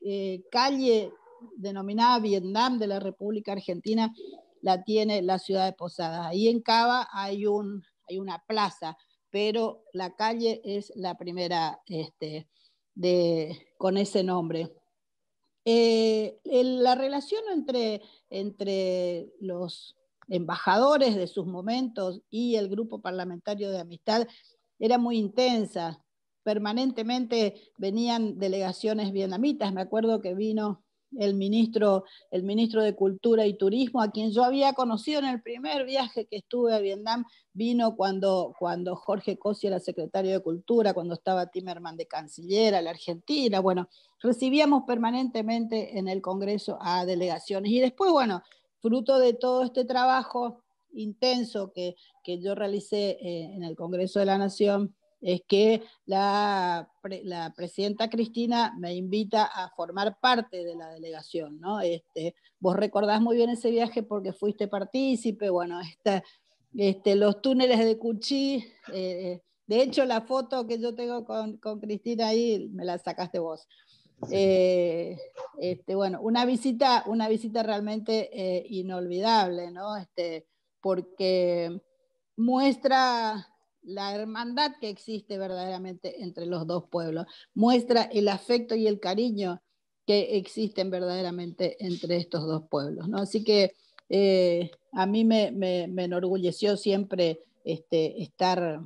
eh, 0.00 0.44
calle 0.50 1.12
denominada 1.56 2.18
Vietnam 2.18 2.78
de 2.78 2.86
la 2.86 3.00
República 3.00 3.52
Argentina, 3.52 4.12
la 4.62 4.82
tiene 4.82 5.22
la 5.22 5.38
ciudad 5.38 5.66
de 5.66 5.72
Posadas. 5.72 6.26
Ahí 6.26 6.48
en 6.48 6.60
Cava 6.60 7.08
hay, 7.12 7.46
un, 7.46 7.84
hay 8.08 8.18
una 8.18 8.42
plaza, 8.46 8.96
pero 9.30 9.84
la 9.92 10.14
calle 10.16 10.60
es 10.64 10.92
la 10.96 11.16
primera 11.16 11.80
este, 11.86 12.48
de, 12.94 13.56
con 13.78 13.96
ese 13.96 14.24
nombre. 14.24 14.72
Eh, 15.64 16.38
la 16.44 16.94
relación 16.94 17.42
entre, 17.52 18.00
entre 18.30 19.32
los 19.40 19.96
embajadores 20.28 21.16
de 21.16 21.26
sus 21.26 21.46
momentos 21.46 22.22
y 22.30 22.56
el 22.56 22.68
grupo 22.68 23.00
parlamentario 23.00 23.70
de 23.70 23.80
amistad 23.80 24.26
era 24.78 24.98
muy 24.98 25.18
intensa. 25.18 26.02
Permanentemente 26.42 27.72
venían 27.78 28.38
delegaciones 28.38 29.12
vietnamitas. 29.12 29.72
Me 29.72 29.80
acuerdo 29.80 30.20
que 30.20 30.34
vino 30.34 30.85
el 31.18 31.34
ministro, 31.34 32.04
el 32.30 32.42
ministro 32.42 32.82
de 32.82 32.94
Cultura 32.94 33.46
y 33.46 33.56
Turismo, 33.56 34.02
a 34.02 34.10
quien 34.10 34.32
yo 34.32 34.44
había 34.44 34.72
conocido 34.72 35.20
en 35.20 35.26
el 35.26 35.42
primer 35.42 35.84
viaje 35.84 36.26
que 36.26 36.36
estuve 36.36 36.74
a 36.74 36.78
Vietnam, 36.78 37.24
vino 37.52 37.96
cuando, 37.96 38.54
cuando 38.58 38.96
Jorge 38.96 39.38
Cosi 39.38 39.66
era 39.66 39.80
secretario 39.80 40.32
de 40.32 40.40
Cultura, 40.40 40.94
cuando 40.94 41.14
estaba 41.14 41.46
Timerman 41.46 41.96
de 41.96 42.06
canciller 42.06 42.74
a 42.74 42.82
la 42.82 42.90
Argentina. 42.90 43.60
Bueno, 43.60 43.88
recibíamos 44.20 44.84
permanentemente 44.86 45.98
en 45.98 46.08
el 46.08 46.20
Congreso 46.20 46.78
a 46.80 47.04
delegaciones. 47.04 47.72
Y 47.72 47.80
después, 47.80 48.10
bueno, 48.12 48.42
fruto 48.80 49.18
de 49.18 49.34
todo 49.34 49.64
este 49.64 49.84
trabajo 49.84 50.62
intenso 50.92 51.72
que, 51.72 51.96
que 52.22 52.40
yo 52.40 52.54
realicé 52.54 53.18
eh, 53.20 53.54
en 53.54 53.62
el 53.62 53.76
Congreso 53.76 54.18
de 54.18 54.26
la 54.26 54.38
Nación, 54.38 54.94
es 55.26 55.42
que 55.48 55.82
la, 56.04 56.88
presidenta 57.56 58.08
Cristina 58.08 58.72
me 58.78 58.94
invita 58.94 59.44
a 59.44 59.70
formar 59.70 60.20
parte 60.20 60.64
de 60.64 60.76
la 60.76 60.88
delegación, 60.90 61.60
¿no? 61.60 61.80
Este, 61.80 62.36
vos 62.60 62.76
recordás 62.76 63.20
muy 63.20 63.34
bien 63.34 63.50
ese 63.50 63.72
viaje 63.72 64.04
porque 64.04 64.32
fuiste 64.32 64.68
partícipe, 64.68 65.50
bueno, 65.50 65.80
este, 66.76 67.16
los 67.16 67.42
túneles 67.42 67.84
de 67.84 67.98
Cuchí, 67.98 68.64
eh, 68.92 69.42
de 69.66 69.82
hecho 69.82 70.04
la 70.04 70.20
foto 70.20 70.64
que 70.64 70.78
yo 70.78 70.94
tengo 70.94 71.24
con, 71.24 71.58
Cristina 71.80 72.28
ahí 72.28 72.68
me 72.72 72.84
la 72.84 72.96
sacaste 72.96 73.40
vos. 73.40 73.66
Eh, 74.30 75.18
este, 75.58 75.96
bueno, 75.96 76.20
una 76.20 76.44
visita, 76.44 77.02
una 77.04 77.28
visita 77.28 77.64
realmente 77.64 78.30
eh, 78.32 78.64
inolvidable, 78.70 79.72
¿no? 79.72 79.96
Este, 79.96 80.46
porque 80.80 81.80
muestra 82.36 83.55
la 83.86 84.14
hermandad 84.14 84.72
que 84.80 84.88
existe 84.88 85.38
verdaderamente 85.38 86.22
entre 86.22 86.46
los 86.46 86.66
dos 86.66 86.84
pueblos, 86.90 87.26
muestra 87.54 88.02
el 88.02 88.28
afecto 88.28 88.74
y 88.74 88.86
el 88.86 89.00
cariño 89.00 89.62
que 90.06 90.36
existen 90.36 90.90
verdaderamente 90.90 91.76
entre 91.84 92.16
estos 92.16 92.46
dos 92.46 92.64
pueblos. 92.68 93.08
¿no? 93.08 93.18
Así 93.18 93.44
que 93.44 93.72
eh, 94.08 94.70
a 94.92 95.06
mí 95.06 95.24
me, 95.24 95.48
enorgulleció 95.84 96.76
siempre 96.76 97.40
este, 97.64 98.22
estar, 98.22 98.80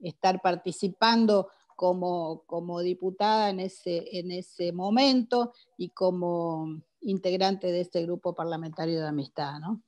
estar 0.00 0.40
participando 0.42 1.48
como, 1.76 2.42
como 2.46 2.80
diputada 2.80 3.50
en 3.50 3.60
ese, 3.60 4.18
en 4.18 4.32
ese 4.32 4.72
momento 4.72 5.52
y 5.76 5.90
como 5.90 6.82
integrante 7.00 7.72
de 7.72 7.80
este 7.80 8.02
grupo 8.02 8.34
parlamentario 8.34 9.00
de 9.00 9.08
amistad. 9.08 9.58
¿no? 9.60 9.82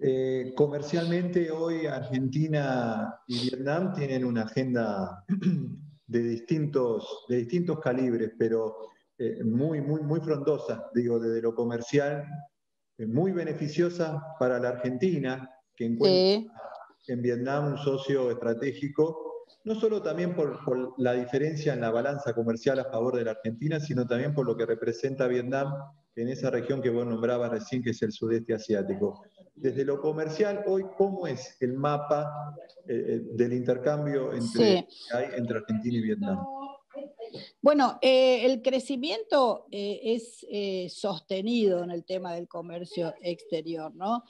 Eh, 0.00 0.52
comercialmente 0.54 1.50
hoy 1.50 1.86
Argentina 1.86 3.20
y 3.26 3.50
Vietnam 3.50 3.92
tienen 3.92 4.24
una 4.24 4.42
agenda 4.42 5.24
de 6.06 6.22
distintos, 6.22 7.24
de 7.28 7.38
distintos 7.38 7.80
calibres, 7.80 8.30
pero 8.38 8.76
eh, 9.18 9.42
muy, 9.42 9.80
muy, 9.80 10.02
muy 10.02 10.20
frondosa, 10.20 10.88
digo, 10.94 11.18
desde 11.18 11.42
lo 11.42 11.52
comercial, 11.52 12.24
eh, 12.96 13.06
muy 13.06 13.32
beneficiosa 13.32 14.22
para 14.38 14.60
la 14.60 14.68
Argentina, 14.68 15.50
que 15.74 15.86
encuentra 15.86 16.52
en 17.08 17.22
Vietnam 17.22 17.72
un 17.72 17.78
socio 17.78 18.30
estratégico, 18.30 19.46
no 19.64 19.74
solo 19.74 20.00
también 20.00 20.36
por, 20.36 20.64
por 20.64 20.94
la 20.98 21.14
diferencia 21.14 21.72
en 21.74 21.80
la 21.80 21.90
balanza 21.90 22.34
comercial 22.34 22.78
a 22.78 22.84
favor 22.84 23.16
de 23.16 23.24
la 23.24 23.32
Argentina, 23.32 23.80
sino 23.80 24.06
también 24.06 24.32
por 24.32 24.46
lo 24.46 24.56
que 24.56 24.64
representa 24.64 25.26
Vietnam 25.26 25.74
en 26.14 26.28
esa 26.28 26.50
región 26.50 26.80
que 26.80 26.90
vos 26.90 27.06
nombrabas 27.06 27.50
recién, 27.50 27.82
que 27.82 27.90
es 27.90 28.02
el 28.02 28.12
sudeste 28.12 28.54
asiático 28.54 29.24
desde 29.60 29.84
lo 29.84 30.00
comercial, 30.00 30.64
hoy, 30.66 30.84
¿cómo 30.96 31.26
es 31.26 31.56
el 31.60 31.74
mapa 31.74 32.54
eh, 32.86 32.94
eh, 32.94 33.20
del 33.32 33.52
intercambio 33.52 34.32
entre, 34.32 34.86
hay 35.12 35.26
entre 35.36 35.58
Argentina 35.58 35.98
y 35.98 36.00
Vietnam? 36.00 36.46
Bueno, 37.60 37.98
eh, 38.00 38.46
el 38.46 38.62
crecimiento 38.62 39.66
es 39.70 40.46
sostenido 40.88 41.84
en 41.84 41.90
el 41.90 42.04
tema 42.04 42.32
del 42.32 42.48
comercio 42.48 43.14
exterior, 43.20 43.94
¿no? 43.94 44.24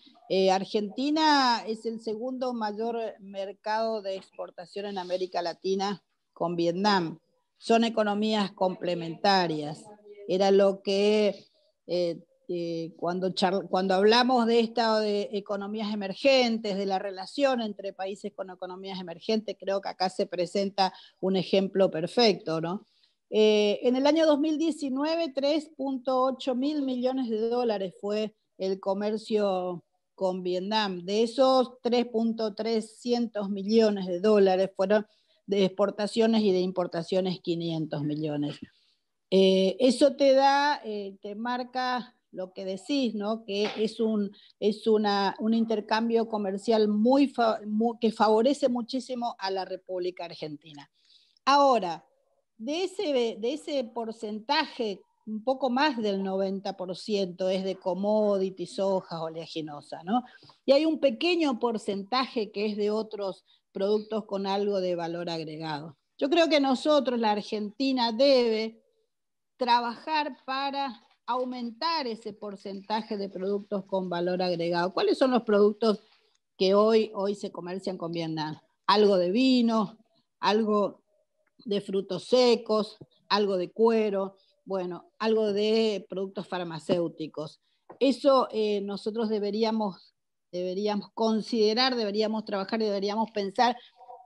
Argentina 0.51 1.63
es 1.65 1.87
el 1.87 2.01
segundo 2.01 2.53
mayor 2.53 2.99
mercado 3.21 4.03
de 4.03 4.17
exportación 4.17 4.87
en 4.87 4.99
América 4.99 5.43
Latina 5.43 6.03
con 6.33 6.57
Vietnam. 6.57 7.21
Son 7.57 7.85
economías 7.85 8.51
complementarias. 8.53 9.85
Era 10.27 10.51
lo 10.51 10.83
que 10.83 11.47
eh, 12.51 12.95
cuando, 12.97 13.35
cuando 13.69 13.93
hablamos 13.93 14.47
de 14.47 14.61
esta 14.61 15.01
de 15.01 15.29
economías 15.33 15.93
emergentes, 15.93 16.79
de 16.79 16.87
la 16.87 16.99
relación 16.99 17.61
entre 17.61 17.93
países 17.93 18.33
con 18.35 18.49
economías 18.49 18.99
emergentes, 18.99 19.55
creo 19.61 19.83
que 19.83 19.91
acá 19.91 20.09
se 20.09 20.25
presenta 20.25 20.95
un 21.21 21.37
ejemplo 21.37 21.91
perfecto, 21.91 22.63
¿no? 22.63 22.87
Eh, 23.29 23.81
en 23.83 23.97
el 23.97 24.07
año 24.07 24.25
2019, 24.25 25.35
3.8 25.35 26.57
mil 26.57 26.81
millones 26.81 27.29
de 27.29 27.51
dólares 27.51 27.95
fue 28.01 28.35
el 28.57 28.81
comercio 28.81 29.85
con 30.15 30.43
Vietnam. 30.43 31.05
De 31.05 31.25
esos 31.25 31.73
3.300 31.83 33.51
millones 33.51 34.07
de 34.07 34.21
dólares 34.21 34.71
fueron 34.75 35.07
de 35.47 35.67
exportaciones 35.67 36.41
y 36.41 36.53
de 36.53 36.61
importaciones 36.61 37.41
500 37.41 38.03
millones. 38.05 38.57
Eh, 39.31 39.77
eso 39.81 40.17
te 40.17 40.33
da, 40.33 40.81
te 40.83 41.35
marca 41.35 42.15
lo 42.33 42.53
que 42.53 42.65
decís, 42.65 43.15
¿no? 43.15 43.45
que 43.45 43.71
es 43.77 44.01
un, 44.01 44.31
es 44.61 44.87
una, 44.87 45.35
un 45.39 45.55
intercambio 45.55 46.29
comercial 46.29 46.89
muy, 46.89 47.33
que 48.01 48.13
favorece 48.13 48.69
muchísimo 48.69 49.37
a 49.39 49.51
la 49.51 49.65
República 49.65 50.25
Argentina. 50.25 50.91
Ahora, 51.45 52.05
de 52.59 52.85
ese, 52.85 53.37
de 53.39 53.53
ese 53.53 53.85
porcentaje, 53.85 55.01
un 55.27 55.45
poco 55.45 55.71
más 55.71 55.97
del 55.99 56.23
90% 56.23 57.51
es 57.51 57.65
de 57.65 57.77
commodities, 57.77 58.79
hojas 58.79 59.21
oleaginosa, 59.21 60.03
¿no? 60.03 60.25
Y 60.65 60.73
hay 60.73 60.87
un 60.87 61.01
pequeño 61.01 61.59
porcentaje 61.59 62.51
que 62.51 62.67
es 62.67 62.77
de 62.77 62.91
otros 62.91 63.45
productos 63.73 64.25
con 64.25 64.47
algo 64.47 64.81
de 64.81 64.97
valor 64.97 65.29
agregado. 65.29 65.97
Yo 66.19 66.29
creo 66.31 66.49
que 66.49 66.61
nosotros, 66.61 67.21
la 67.21 67.33
Argentina, 67.33 68.11
debe 68.11 68.83
trabajar 69.57 70.37
para 70.45 71.08
aumentar 71.29 72.07
ese 72.07 72.33
porcentaje 72.33 73.19
de 73.19 73.29
productos 73.29 73.85
con 73.85 74.09
valor 74.09 74.43
agregado. 74.43 74.95
¿Cuáles 74.95 75.19
son 75.19 75.31
los 75.31 75.43
productos 75.43 76.01
que 76.57 76.75
hoy, 76.75 77.13
hoy 77.15 77.35
se 77.35 77.53
comercian 77.53 77.99
con 77.99 78.13
Vietnam? 78.13 78.59
Algo 78.87 79.19
de 79.19 79.31
vino, 79.31 79.99
algo 80.41 81.03
de 81.67 81.83
frutos 81.83 82.25
secos, 82.25 82.97
algo 83.29 83.59
de 83.59 83.71
cuero, 83.71 84.37
bueno, 84.65 85.11
algo 85.19 85.53
de 85.53 86.07
productos 86.09 86.49
farmacéuticos. 86.49 87.61
Eso 88.01 88.49
eh, 88.51 88.81
nosotros 88.81 89.29
deberíamos, 89.29 90.15
deberíamos 90.51 91.11
considerar, 91.13 91.95
deberíamos 91.95 92.47
trabajar 92.47 92.81
y 92.81 92.87
deberíamos 92.87 93.31
pensar 93.33 93.77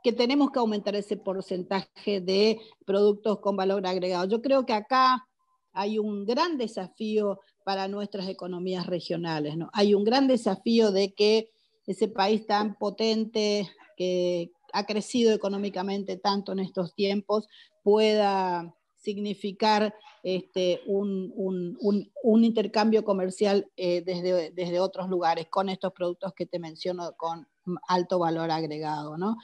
que 0.05 0.13
tenemos 0.13 0.53
que 0.53 0.61
aumentar 0.61 0.95
ese 0.95 1.17
porcentaje 1.17 2.21
de 2.21 2.61
productos 2.87 3.41
con 3.41 3.57
valor 3.57 3.89
agregado. 3.89 4.27
Yo 4.27 4.41
creo 4.41 4.65
que 4.65 4.73
acá 4.73 5.27
hay 5.73 5.99
un 5.99 6.25
gran 6.25 6.59
desafío 6.59 7.41
para 7.65 7.89
nuestras 7.89 8.29
economías 8.29 8.87
regionales. 8.87 9.57
¿no? 9.57 9.71
Hay 9.73 9.95
un 9.95 10.05
gran 10.05 10.29
desafío 10.29 10.93
de 10.93 11.15
que 11.15 11.51
ese 11.87 12.09
país 12.09 12.47
tan 12.47 12.77
potente, 12.77 13.69
que 13.97 14.51
ha 14.73 14.85
crecido 14.85 15.33
económicamente 15.33 16.17
tanto 16.17 16.53
en 16.53 16.61
estos 16.61 16.95
tiempos, 16.95 17.47
pueda 17.83 18.75
significar 18.97 19.95
este, 20.23 20.81
un, 20.87 21.77
intercambio 22.23 23.05
comercial 23.05 23.69
eh, 23.77 24.03
desde, 24.03 24.81
otros 24.81 25.09
lugares 25.09 25.49
con 25.51 25.69
estos 25.69 25.93
productos 25.93 26.33
que 26.35 26.47
te 26.47 26.61
menciono 26.61 27.13
con 27.17 27.49
alto 27.89 28.21
valor 28.21 28.51
agregado. 28.51 29.19
¿no? 29.19 29.37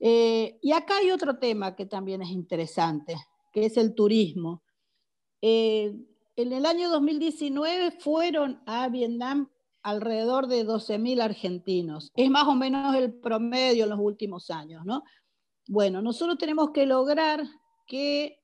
Eh, 0.00 0.58
y 0.62 0.72
acá 0.72 0.98
hay 0.98 1.10
otro 1.10 1.38
tema 1.38 1.76
que 1.76 1.86
también 1.86 2.22
es 2.22 2.30
interesante, 2.30 3.16
que 3.52 3.66
es 3.66 3.76
el 3.76 3.94
turismo. 3.94 4.62
Eh, 5.42 5.94
en 6.36 6.52
el 6.52 6.64
año 6.64 6.88
2019 6.88 7.90
fueron 7.98 8.62
a 8.64 8.88
Vietnam 8.88 9.50
alrededor 9.82 10.46
de 10.46 10.64
12.000 10.64 11.20
argentinos. 11.20 12.10
Es 12.14 12.30
más 12.30 12.46
o 12.46 12.54
menos 12.54 12.94
el 12.94 13.12
promedio 13.12 13.84
en 13.84 13.90
los 13.90 13.98
últimos 13.98 14.50
años, 14.50 14.84
¿no? 14.84 15.02
Bueno, 15.68 16.00
nosotros 16.00 16.38
tenemos 16.38 16.70
que 16.70 16.86
lograr 16.86 17.42
que 17.86 18.40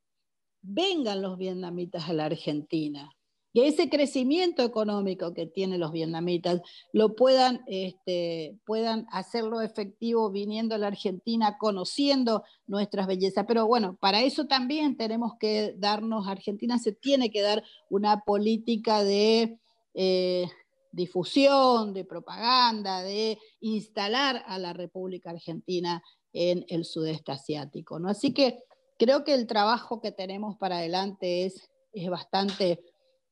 vengan 0.60 1.22
los 1.22 1.38
vietnamitas 1.38 2.08
a 2.08 2.12
la 2.12 2.26
Argentina, 2.26 3.10
que 3.58 3.66
ese 3.66 3.90
crecimiento 3.90 4.62
económico 4.62 5.34
que 5.34 5.44
tienen 5.44 5.80
los 5.80 5.90
vietnamitas 5.90 6.60
lo 6.92 7.16
puedan, 7.16 7.64
este, 7.66 8.56
puedan 8.64 9.08
hacerlo 9.10 9.62
efectivo 9.62 10.30
viniendo 10.30 10.76
a 10.76 10.78
la 10.78 10.86
Argentina, 10.86 11.58
conociendo 11.58 12.44
nuestras 12.68 13.08
bellezas. 13.08 13.46
Pero 13.48 13.66
bueno, 13.66 13.96
para 14.00 14.22
eso 14.22 14.46
también 14.46 14.96
tenemos 14.96 15.32
que 15.40 15.74
darnos, 15.76 16.28
Argentina 16.28 16.78
se 16.78 16.92
tiene 16.92 17.32
que 17.32 17.42
dar 17.42 17.64
una 17.90 18.20
política 18.20 19.02
de... 19.02 19.58
Eh, 19.94 20.46
difusión, 20.90 21.92
de 21.92 22.04
propaganda, 22.04 23.02
de 23.02 23.38
instalar 23.60 24.42
a 24.46 24.58
la 24.58 24.72
República 24.72 25.30
Argentina 25.30 26.02
en 26.32 26.64
el 26.68 26.86
sudeste 26.86 27.30
asiático. 27.30 27.98
¿no? 27.98 28.08
Así 28.08 28.32
que 28.32 28.62
creo 28.98 29.22
que 29.22 29.34
el 29.34 29.46
trabajo 29.46 30.00
que 30.00 30.12
tenemos 30.12 30.56
para 30.56 30.78
adelante 30.78 31.44
es, 31.44 31.70
es, 31.92 32.08
bastante, 32.08 32.80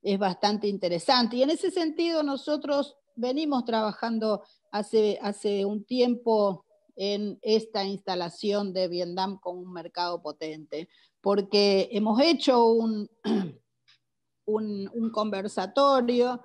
es 0.06 0.20
bastante 0.20 0.68
interesante. 0.68 1.36
Y 1.36 1.42
en 1.42 1.50
ese 1.50 1.72
sentido 1.72 2.22
nosotros 2.22 2.96
venimos 3.16 3.64
trabajando 3.64 4.44
hace, 4.70 5.18
hace 5.20 5.64
un 5.64 5.84
tiempo 5.84 6.64
en 6.94 7.40
esta 7.42 7.84
instalación 7.84 8.72
de 8.72 8.86
Vietnam 8.86 9.40
con 9.40 9.58
un 9.58 9.72
mercado 9.72 10.22
potente, 10.22 10.88
porque 11.20 11.88
hemos 11.90 12.20
hecho 12.20 12.66
un, 12.66 13.10
un, 14.46 14.90
un 14.94 15.10
conversatorio 15.10 16.40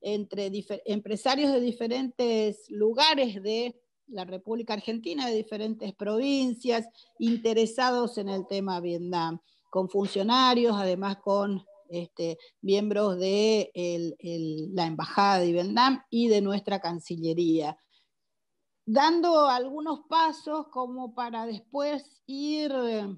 entre 0.00 0.50
empresarios 0.86 1.52
de 1.52 1.60
diferentes 1.60 2.70
lugares 2.70 3.42
de 3.42 3.78
la 4.06 4.24
República 4.24 4.72
Argentina, 4.72 5.26
de 5.26 5.36
diferentes 5.36 5.94
provincias, 5.94 6.88
interesados 7.18 8.16
en 8.16 8.30
el 8.30 8.46
tema 8.46 8.80
Vietnam, 8.80 9.40
con 9.68 9.90
funcionarios, 9.90 10.74
además 10.74 11.18
con 11.18 11.66
este, 11.88 12.38
miembros 12.60 13.18
de 13.18 13.70
la 14.72 14.86
Embajada 14.86 15.40
de 15.40 15.52
Vietnam 15.52 16.02
y 16.10 16.28
de 16.28 16.40
nuestra 16.40 16.80
Cancillería, 16.80 17.76
dando 18.86 19.48
algunos 19.48 20.00
pasos 20.08 20.66
como 20.70 21.14
para 21.14 21.46
después 21.46 22.22
ir 22.26 22.72
eh, 22.72 23.16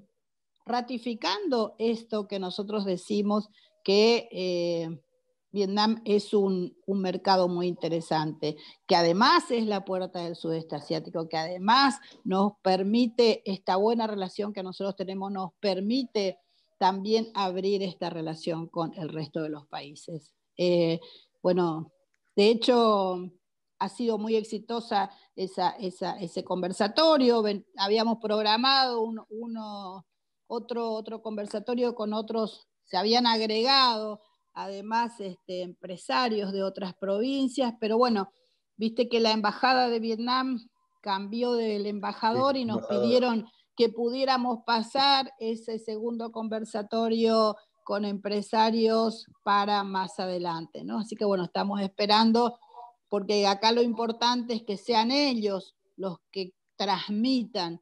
ratificando 0.65 1.75
esto 1.77 2.27
que 2.27 2.39
nosotros 2.39 2.85
decimos 2.85 3.49
que... 3.83 4.29
Eh, 4.31 5.03
Vietnam 5.51 6.01
es 6.05 6.33
un, 6.33 6.75
mercado 6.87 7.47
muy 7.47 7.67
interesante, 7.67 8.57
que 8.85 8.95
además 8.95 9.49
es 9.49 9.65
la 9.65 9.85
puerta 9.85 10.21
del 10.21 10.35
sudeste 10.35 10.75
asiático, 10.75 11.27
que 11.27 11.37
además 11.37 11.99
nos 12.23 12.53
permite, 12.61 13.41
esta 13.49 13.75
buena 13.75 14.07
relación 14.07 14.53
que 14.53 14.63
nosotros 14.63 14.95
tenemos, 14.95 15.31
nos 15.31 15.51
permite 15.59 16.37
también 16.77 17.29
abrir 17.33 17.81
esta 17.83 18.09
relación 18.09 18.67
con 18.67 18.93
el 18.95 19.09
resto 19.09 19.41
de 19.41 19.49
los 19.49 19.67
países. 19.67 20.33
Eh, 20.57 20.99
bueno, 21.41 21.91
de 22.35 22.49
hecho, 22.49 23.31
ha 23.79 23.89
sido 23.89 24.17
muy 24.17 24.35
exitosa 24.35 25.11
ese 25.35 26.43
conversatorio. 26.43 27.43
habíamos 27.77 28.17
programado 28.19 29.01
uno, 29.01 30.05
otro, 30.47 30.91
otro 30.91 31.21
conversatorio 31.21 31.95
con 31.95 32.13
otros, 32.13 32.67
se 32.83 32.97
habían 32.97 33.27
agregado 33.27 34.21
además 34.57 35.19
este, 35.19 35.61
empresarios 35.61 36.51
de 36.51 36.63
otras 36.63 36.95
provincias, 36.95 37.75
pero 37.79 37.97
bueno, 37.97 38.31
viste 38.75 39.07
que 39.07 39.19
la 39.19 39.31
embajada 39.31 39.87
de 39.87 39.99
Vietnam 39.99 40.67
cambió 41.01 41.53
del 41.53 41.85
embajador 41.85 42.57
y 42.57 42.65
nos 42.65 42.85
pidieron 42.87 43.47
que 43.77 43.89
pudiéramos 43.89 44.63
pasar 44.65 45.31
ese 45.39 45.77
segundo 45.77 46.31
conversatorio 46.31 47.55
con 47.83 48.03
empresarios 48.03 49.27
para 49.43 49.83
más 49.83 50.19
adelante, 50.19 50.83
¿no? 50.83 50.99
Así 50.99 51.15
que 51.15 51.23
bueno, 51.23 51.45
estamos 51.45 51.79
esperando, 51.81 52.59
porque 53.07 53.45
acá 53.45 53.71
lo 53.71 53.83
importante 53.83 54.55
es 54.55 54.63
que 54.63 54.77
sean 54.77 55.11
ellos 55.11 55.75
los 55.95 56.17
que 56.31 56.53
transmitan 56.75 57.79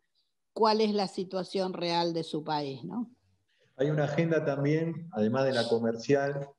cuál 0.53 0.81
es 0.81 0.93
la 0.93 1.08
situación 1.08 1.73
real 1.73 2.13
de 2.13 2.23
su 2.23 2.43
país, 2.43 2.84
¿no? 2.84 3.10
Hay 3.77 3.89
una 3.89 4.03
agenda 4.03 4.43
también, 4.43 5.10
además 5.13 5.45
de 5.45 5.53
la 5.53 5.67
comercial, 5.67 6.49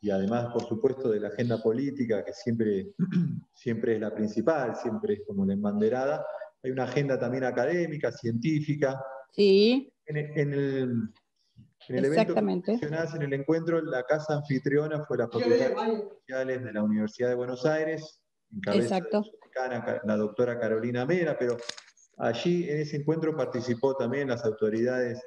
y 0.00 0.10
además, 0.10 0.52
por 0.52 0.66
supuesto, 0.66 1.08
de 1.08 1.20
la 1.20 1.28
agenda 1.28 1.62
política, 1.62 2.24
que 2.24 2.32
siempre, 2.32 2.94
siempre 3.54 3.94
es 3.94 4.00
la 4.00 4.12
principal, 4.12 4.74
siempre 4.74 5.14
es 5.14 5.20
como 5.26 5.46
la 5.46 5.52
embanderada, 5.52 6.24
hay 6.62 6.70
una 6.70 6.84
agenda 6.84 7.18
también 7.18 7.44
académica, 7.44 8.12
científica. 8.12 9.00
Sí. 9.32 9.92
En 10.06 10.16
el, 10.16 10.38
en 10.38 10.54
el, 10.54 12.04
evento 12.04 12.36
en 12.36 13.22
el 13.22 13.32
encuentro, 13.32 13.80
la 13.80 14.02
casa 14.02 14.36
anfitriona 14.36 15.04
fue 15.04 15.18
la 15.18 15.28
Facultad 15.28 15.70
de 15.70 16.08
Sociales 16.08 16.64
de 16.64 16.72
la 16.72 16.82
Universidad 16.82 17.28
de 17.28 17.34
Buenos 17.34 17.64
Aires, 17.64 18.20
en 18.52 18.60
cabeza 18.60 18.96
de 18.96 20.00
la 20.04 20.16
doctora 20.16 20.58
Carolina 20.58 21.06
Mera, 21.06 21.36
pero 21.38 21.56
allí 22.18 22.68
en 22.68 22.80
ese 22.80 22.96
encuentro 22.96 23.36
participó 23.36 23.96
también 23.96 24.28
las 24.28 24.44
autoridades 24.44 25.22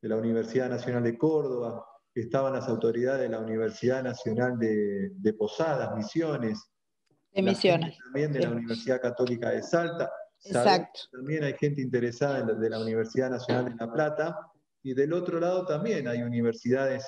de 0.00 0.08
la 0.08 0.16
Universidad 0.16 0.68
Nacional 0.68 1.02
de 1.02 1.16
Córdoba, 1.16 1.84
estaban 2.14 2.54
las 2.54 2.68
autoridades 2.68 3.22
de 3.22 3.28
la 3.28 3.40
Universidad 3.40 4.02
Nacional 4.02 4.58
de, 4.58 5.34
Posadas, 5.38 5.94
Misiones. 5.94 6.70
De 7.32 7.42
Misiones. 7.42 7.98
También 7.98 8.32
de 8.32 8.40
la 8.40 8.50
Universidad 8.50 9.00
Católica 9.00 9.50
de 9.50 9.62
Salta. 9.62 10.10
Exacto. 10.44 11.00
También 11.12 11.44
hay 11.44 11.54
gente 11.54 11.80
interesada 11.80 12.38
en 12.38 12.60
de 12.60 12.70
la 12.70 12.80
Universidad 12.80 13.30
Nacional 13.30 13.66
de 13.66 13.74
La 13.84 13.92
Plata. 13.92 14.38
Y 14.82 14.94
del 14.94 15.12
otro 15.12 15.40
lado 15.40 15.66
también 15.66 16.06
hay 16.06 16.22
universidades 16.22 17.04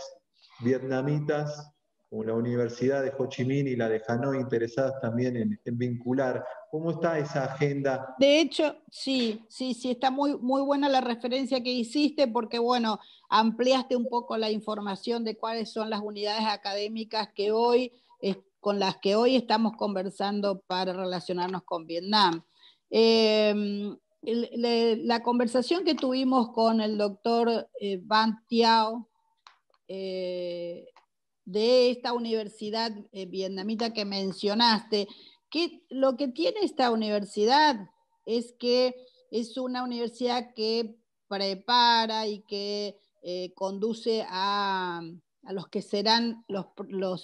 vietnamitas 0.60 1.72
como 2.08 2.24
la 2.24 2.34
Universidad 2.34 3.02
de 3.02 3.12
Ho 3.18 3.26
Chi 3.28 3.44
Minh 3.44 3.68
y 3.68 3.76
la 3.76 3.88
de 3.88 4.02
Hanoi, 4.08 4.40
interesadas 4.40 4.98
también 5.00 5.36
en, 5.36 5.78
vincular. 5.78 6.42
¿Cómo 6.70 6.90
está 6.90 7.18
esa 7.18 7.44
agenda? 7.44 8.14
De 8.18 8.40
hecho, 8.40 8.76
sí, 8.90 9.44
sí, 9.48 9.74
sí, 9.74 9.90
está 9.90 10.10
muy, 10.10 10.36
muy 10.38 10.62
buena 10.62 10.88
la 10.88 11.02
referencia 11.02 11.62
que 11.62 11.70
hiciste 11.70 12.26
porque, 12.26 12.58
bueno, 12.58 12.98
ampliaste 13.28 13.94
un 13.94 14.08
poco 14.08 14.38
la 14.38 14.50
información 14.50 15.22
de 15.22 15.36
cuáles 15.36 15.70
son 15.70 15.90
las 15.90 16.00
unidades 16.00 16.46
académicas 16.46 17.28
que 17.34 17.52
hoy, 17.52 17.92
con 18.60 18.78
las 18.78 18.96
que 18.96 19.14
hoy 19.14 19.36
estamos 19.36 19.76
conversando 19.76 20.60
para 20.66 20.92
relacionarnos 20.92 21.62
con 21.64 21.86
Vietnam. 21.86 22.42
Em, 22.90 23.96
la 24.22 25.22
conversación 25.22 25.84
que 25.84 25.94
tuvimos 25.94 26.50
con 26.50 26.80
el 26.80 26.98
doctor 26.98 27.68
eh, 27.80 28.00
Van 28.02 28.44
Tiao, 28.48 29.08
eh, 29.86 30.86
de 31.44 31.90
esta 31.90 32.12
universidad 32.12 32.92
eh, 33.12 33.26
vietnamita 33.26 33.92
que 33.92 34.04
mencionaste, 34.04 35.08
que 35.50 35.82
lo 35.88 36.16
que 36.16 36.28
tiene 36.28 36.60
esta 36.60 36.90
universidad 36.90 37.88
es 38.26 38.52
que 38.58 38.94
es 39.30 39.56
una 39.56 39.82
universidad 39.82 40.52
que 40.54 40.96
prepara 41.28 42.26
y 42.26 42.40
que 42.40 42.98
conduce 43.54 44.24
a, 44.28 45.02
los 45.52 45.68
que 45.68 45.82
serán 45.82 46.44
los, 46.48 46.66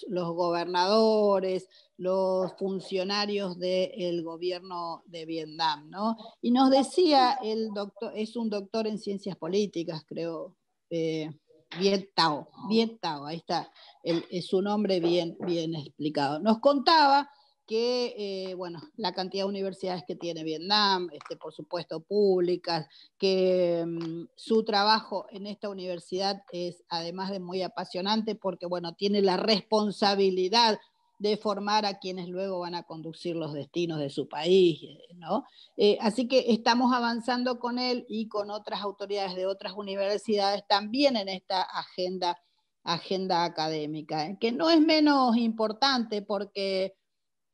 gobernadores, 0.09 1.69
los 1.97 2.53
funcionarios 2.59 3.59
del 3.59 4.23
gobierno 4.23 5.03
de 5.07 5.27
Vietnam, 5.27 5.91
¿no? 5.91 6.17
Y 6.41 6.51
nos 6.51 6.71
decía 6.71 7.39
el 7.43 7.71
doctor, 7.75 8.13
es 8.17 8.37
un 8.37 8.51
doctor 8.51 8.87
en 8.87 8.99
ciencias 8.99 9.37
políticas, 9.37 10.05
creo, 10.07 10.57
eh, 10.91 11.31
Bien 11.79 12.09
Tao, 12.15 13.27
ahí 13.27 13.37
está, 13.39 13.69
es 14.03 14.47
su 14.47 14.63
nombre 14.63 15.01
bien, 15.01 15.37
bien 15.41 15.75
explicado. 15.75 16.39
Nos 16.39 16.61
contaba 16.61 17.29
que, 17.67 18.15
eh, 18.17 18.55
bueno, 18.55 18.81
la 18.97 19.13
cantidad 19.13 19.45
de 19.45 19.49
universidades 19.49 20.05
que 20.07 20.17
tiene 20.17 20.45
Vietnam, 20.45 21.09
este, 21.13 21.37
por 21.37 21.53
supuesto 21.53 22.01
públicas, 22.01 22.87
que 23.19 23.85
mm, 23.87 24.29
su 24.37 24.65
trabajo 24.65 25.27
en 25.31 25.47
esta 25.47 25.69
universidad 25.69 26.43
es 26.53 26.85
además 26.89 27.31
de 27.31 27.41
muy 27.41 27.63
apasionante 27.63 28.35
porque, 28.35 28.67
bueno, 28.67 28.95
tiene 28.95 29.23
la 29.23 29.37
responsabilidad 29.37 30.79
de 31.19 31.37
formar 31.37 31.87
a 31.87 31.99
quienes 31.99 32.29
luego 32.29 32.61
van 32.61 32.75
a 32.75 32.83
conducir 32.83 33.37
los 33.37 33.53
destinos 33.53 33.99
de 33.99 34.11
su 34.11 34.29
país, 34.29 34.81
¿no? 35.15 35.45
Eh, 35.77 35.97
así 36.01 36.29
que 36.29 36.53
estamos 36.53 36.93
avanzando 36.93 37.59
con 37.59 37.79
él 37.79 38.05
y 38.09 38.29
con 38.29 38.51
otras 38.51 38.83
autoridades 38.83 39.35
de 39.35 39.47
otras 39.47 39.75
universidades 39.75 40.65
también 40.69 41.17
en 41.17 41.29
esta 41.29 41.63
agenda, 41.63 42.43
agenda 42.83 43.45
académica, 43.45 44.27
¿eh? 44.27 44.37
que 44.41 44.53
no 44.53 44.69
es 44.71 44.81
menos 44.81 45.37
importante 45.37 46.21
porque 46.21 46.95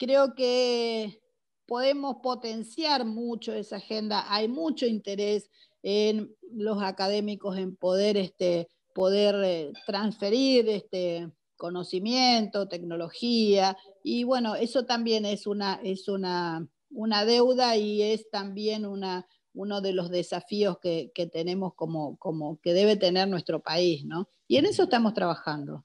creo 0.00 0.34
que 0.34 1.20
podemos 1.66 2.16
potenciar 2.22 3.04
mucho 3.04 3.52
esa 3.52 3.76
agenda, 3.76 4.24
hay 4.32 4.48
mucho 4.48 4.86
interés 4.86 5.50
en 5.82 6.34
los 6.50 6.82
académicos 6.82 7.58
en 7.58 7.76
poder, 7.76 8.16
este, 8.16 8.66
poder 8.94 9.36
eh, 9.44 9.72
transferir 9.86 10.68
este, 10.70 11.30
conocimiento, 11.56 12.66
tecnología, 12.66 13.76
y 14.02 14.24
bueno, 14.24 14.56
eso 14.56 14.86
también 14.86 15.26
es 15.26 15.46
una, 15.46 15.78
es 15.84 16.08
una, 16.08 16.66
una 16.90 17.26
deuda 17.26 17.76
y 17.76 18.00
es 18.00 18.30
también 18.30 18.86
una, 18.86 19.26
uno 19.52 19.82
de 19.82 19.92
los 19.92 20.08
desafíos 20.08 20.78
que, 20.78 21.12
que, 21.14 21.26
tenemos 21.26 21.74
como, 21.74 22.16
como 22.16 22.58
que 22.60 22.72
debe 22.72 22.96
tener 22.96 23.28
nuestro 23.28 23.60
país, 23.60 24.06
¿no? 24.06 24.28
Y 24.48 24.56
en 24.56 24.64
eso 24.64 24.84
estamos 24.84 25.12
trabajando. 25.12 25.84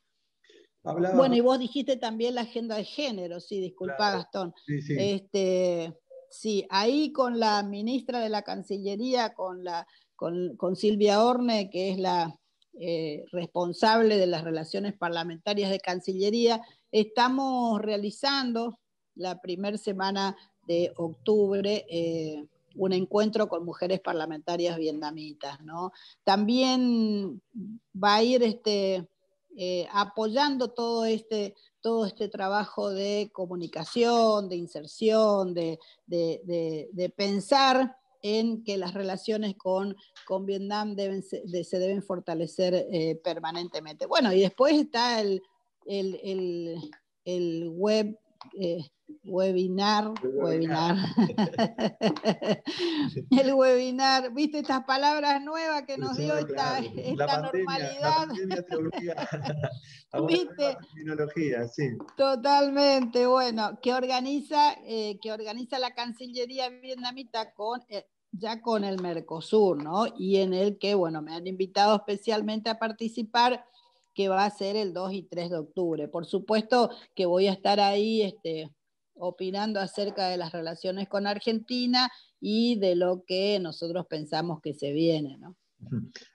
Bueno, 0.86 1.36
y 1.36 1.41
vos 1.41 1.60
dijiste 1.60 1.98
también 1.98 2.36
la 2.36 2.41
agenda 2.41 2.76
de 2.76 2.86
género, 2.86 3.39
sí, 3.39 3.60
disculpa 3.60 4.12
Gastón. 4.12 4.54
Sí, 4.65 4.82
sí. 4.82 4.95
Este, 4.98 5.98
sí, 6.30 6.65
ahí 6.69 7.12
con 7.12 7.39
la 7.39 7.63
ministra 7.63 8.19
de 8.19 8.30
la 8.30 8.43
Cancillería, 8.43 9.34
con, 9.34 9.63
la, 9.63 9.88
con, 10.15 10.56
con 10.58 10.76
Silvia 10.76 11.24
Orne, 11.24 11.69
que 11.69 11.91
es 11.91 11.98
la, 11.98 12.39
eh, 12.78 13.24
responsable 13.32 14.17
de 14.17 14.28
las 14.28 14.43
relaciones 14.43 14.98
parlamentarias 14.98 15.71
de 15.71 15.80
Cancillería, 15.80 16.62
estamos 16.91 17.82
realizando 17.82 18.80
la 19.15 19.39
primera 19.39 19.78
semana 19.78 20.36
de 20.67 20.91
octubre 20.98 21.86
eh, 21.89 22.45
un 22.76 22.91
encuentro 22.91 23.48
con 23.48 23.63
mujeres 23.63 24.02
parlamentarias 24.02 24.78
vietnamitas. 24.78 25.62
¿no? 25.62 25.93
También 26.26 27.41
va 27.95 28.15
a 28.15 28.24
ir 28.24 28.43
este, 28.43 29.08
eh, 29.58 29.88
apoyando 29.91 30.72
todo 30.72 31.06
este, 31.06 31.56
todo 31.82 32.06
este 32.06 32.30
trabajo 32.30 32.89
de 32.89 33.30
comunicación, 33.34 34.50
de 34.50 34.56
inserción, 34.56 35.54
de, 35.54 35.80
de, 36.06 36.89
de 36.91 37.10
pensar 37.10 37.96
en 38.28 38.63
que 38.63 38.78
las 38.78 38.96
relaciones 38.96 39.56
con, 39.56 39.96
con 40.26 40.48
Vietnam 40.48 40.96
deben, 40.96 41.22
se, 41.22 41.44
deben 41.78 42.02
fortalecer 42.02 42.74
eh, 42.74 43.22
permanentemente. 43.24 44.08
Bueno, 44.08 44.34
y 44.34 44.39
después 44.39 44.74
está 44.74 45.22
el, 45.22 45.44
el, 45.86 46.80
el, 47.24 47.70
web, 47.70 48.18
eh, 48.53 48.79
webinar, 49.23 50.13
webinar. 50.23 50.95
el 53.31 53.53
webinar, 53.53 54.34
viste 54.34 54.60
estas 54.60 54.84
palabras 54.86 55.41
nuevas 55.43 55.84
que 55.84 55.97
nos 55.97 56.17
dio 56.17 56.38
esta, 56.38 56.79
esta 56.79 57.41
normalidad. 57.41 58.27
¿Viste? 60.27 60.77
sí. 61.73 61.89
Totalmente, 62.15 63.27
bueno, 63.27 63.79
que 63.81 63.93
organiza, 63.93 64.73
eh, 64.86 65.19
que 65.21 65.31
organiza 65.31 65.79
la 65.79 65.93
Cancillería 65.93 66.69
vietnamita 66.69 67.53
con 67.53 67.81
ya 68.38 68.62
con 68.62 68.84
el 68.84 69.01
Mercosur, 69.01 69.81
¿no? 69.81 70.05
Y 70.17 70.38
en 70.38 70.53
el 70.53 70.77
que, 70.77 70.95
bueno, 70.95 71.21
me 71.21 71.34
han 71.34 71.47
invitado 71.47 71.95
especialmente 71.95 72.69
a 72.69 72.79
participar, 72.79 73.65
que 74.15 74.30
va 74.30 74.45
a 74.45 74.49
ser 74.49 74.75
el 74.78 74.93
2 74.93 75.13
y 75.13 75.23
3 75.23 75.51
de 75.51 75.58
octubre. 75.58 76.08
Por 76.08 76.25
supuesto 76.25 76.89
que 77.13 77.25
voy 77.25 77.47
a 77.47 77.51
estar 77.51 77.80
ahí 77.80 78.21
este, 78.21 78.71
opinando 79.13 79.80
acerca 79.80 80.30
de 80.30 80.38
las 80.38 80.51
relaciones 80.51 81.08
con 81.08 81.28
Argentina 81.28 82.10
y 82.39 82.80
de 82.80 82.95
lo 82.95 83.23
que 83.25 83.60
nosotros 83.60 84.06
pensamos 84.08 84.62
que 84.62 84.73
se 84.73 84.91
viene, 84.93 85.38
¿no? 85.38 85.56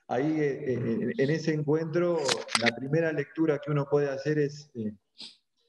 Ahí, 0.07 0.41
eh, 0.41 0.75
eh, 0.75 1.13
en 1.17 1.31
ese 1.31 1.55
encuentro, 1.55 2.19
la 2.63 2.75
primera 2.77 3.13
lectura 3.13 3.59
que 3.59 3.71
uno 3.71 3.87
puede 3.91 4.09
hacer 4.11 4.39
es 4.39 4.71
eh, 4.75 4.93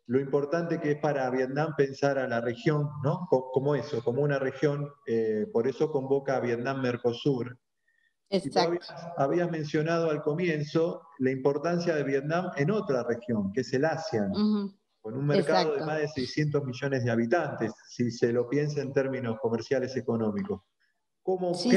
lo 0.07 0.19
importante 0.19 0.79
que 0.79 0.91
es 0.91 0.97
para 0.97 1.29
Vietnam 1.29 1.73
pensar 1.77 2.17
a 2.17 2.27
la 2.27 2.41
región, 2.41 2.89
¿no? 3.03 3.27
Como 3.29 3.75
eso, 3.75 4.03
como 4.03 4.21
una 4.21 4.39
región, 4.39 4.89
por 5.53 5.67
eso 5.67 5.89
convoca 5.89 6.35
a 6.35 6.41
Vietnam-Mercosur. 6.41 7.57
Exacto. 8.31 8.93
Habías, 9.17 9.51
mencionado 9.51 10.09
al 10.09 10.21
comienzo 10.21 11.01
la 11.19 11.31
importancia 11.31 11.93
de 11.93 12.03
Vietnam 12.03 12.49
en 12.55 12.71
otra 12.71 13.03
región, 13.03 13.51
que 13.51 13.61
es 13.61 13.73
el 13.73 13.85
ASEAN, 13.85 14.31
con 15.01 15.17
un 15.17 15.25
mercado 15.25 15.75
de 15.75 15.85
más 15.85 15.97
de 15.97 16.07
600 16.07 16.63
millones 16.63 17.03
de 17.03 17.11
habitantes, 17.11 17.73
si 17.89 18.09
se 18.09 18.31
lo 18.31 18.47
piensa 18.47 18.81
en 18.81 18.93
términos 18.93 19.37
comerciales 19.41 19.95
económicos. 19.97 20.61
¿Cómo 21.23 21.53
sí, 21.53 21.69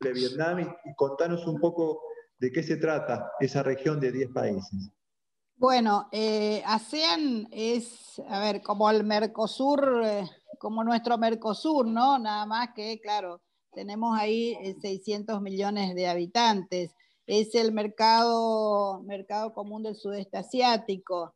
de 0.00 0.12
Vietnam? 0.12 0.60
y 0.60 0.94
contanos 0.94 1.46
un 1.46 1.58
poco 1.58 2.02
de 2.38 2.52
qué 2.52 2.62
se 2.62 2.76
trata 2.76 3.32
esa 3.40 3.62
región 3.62 3.98
de 3.98 4.12
10 4.12 4.30
países. 4.32 4.92
Bueno, 5.58 6.08
eh, 6.12 6.62
ASEAN 6.66 7.48
es, 7.50 8.20
a 8.28 8.40
ver, 8.40 8.60
como 8.60 8.90
el 8.90 9.04
Mercosur, 9.04 10.02
eh, 10.04 10.28
como 10.58 10.84
nuestro 10.84 11.16
Mercosur, 11.16 11.86
¿no? 11.86 12.18
Nada 12.18 12.44
más 12.44 12.68
que, 12.74 13.00
claro, 13.00 13.40
tenemos 13.76 14.18
ahí 14.18 14.56
600 14.80 15.36
eh, 15.36 15.40
millones 15.40 15.94
de 15.94 16.08
habitantes. 16.08 16.90
Es 17.26 17.54
el 17.54 17.70
mercado, 17.72 19.02
mercado 19.02 19.52
común 19.52 19.84
del 19.84 19.94
sudeste 19.94 20.38
asiático. 20.38 21.34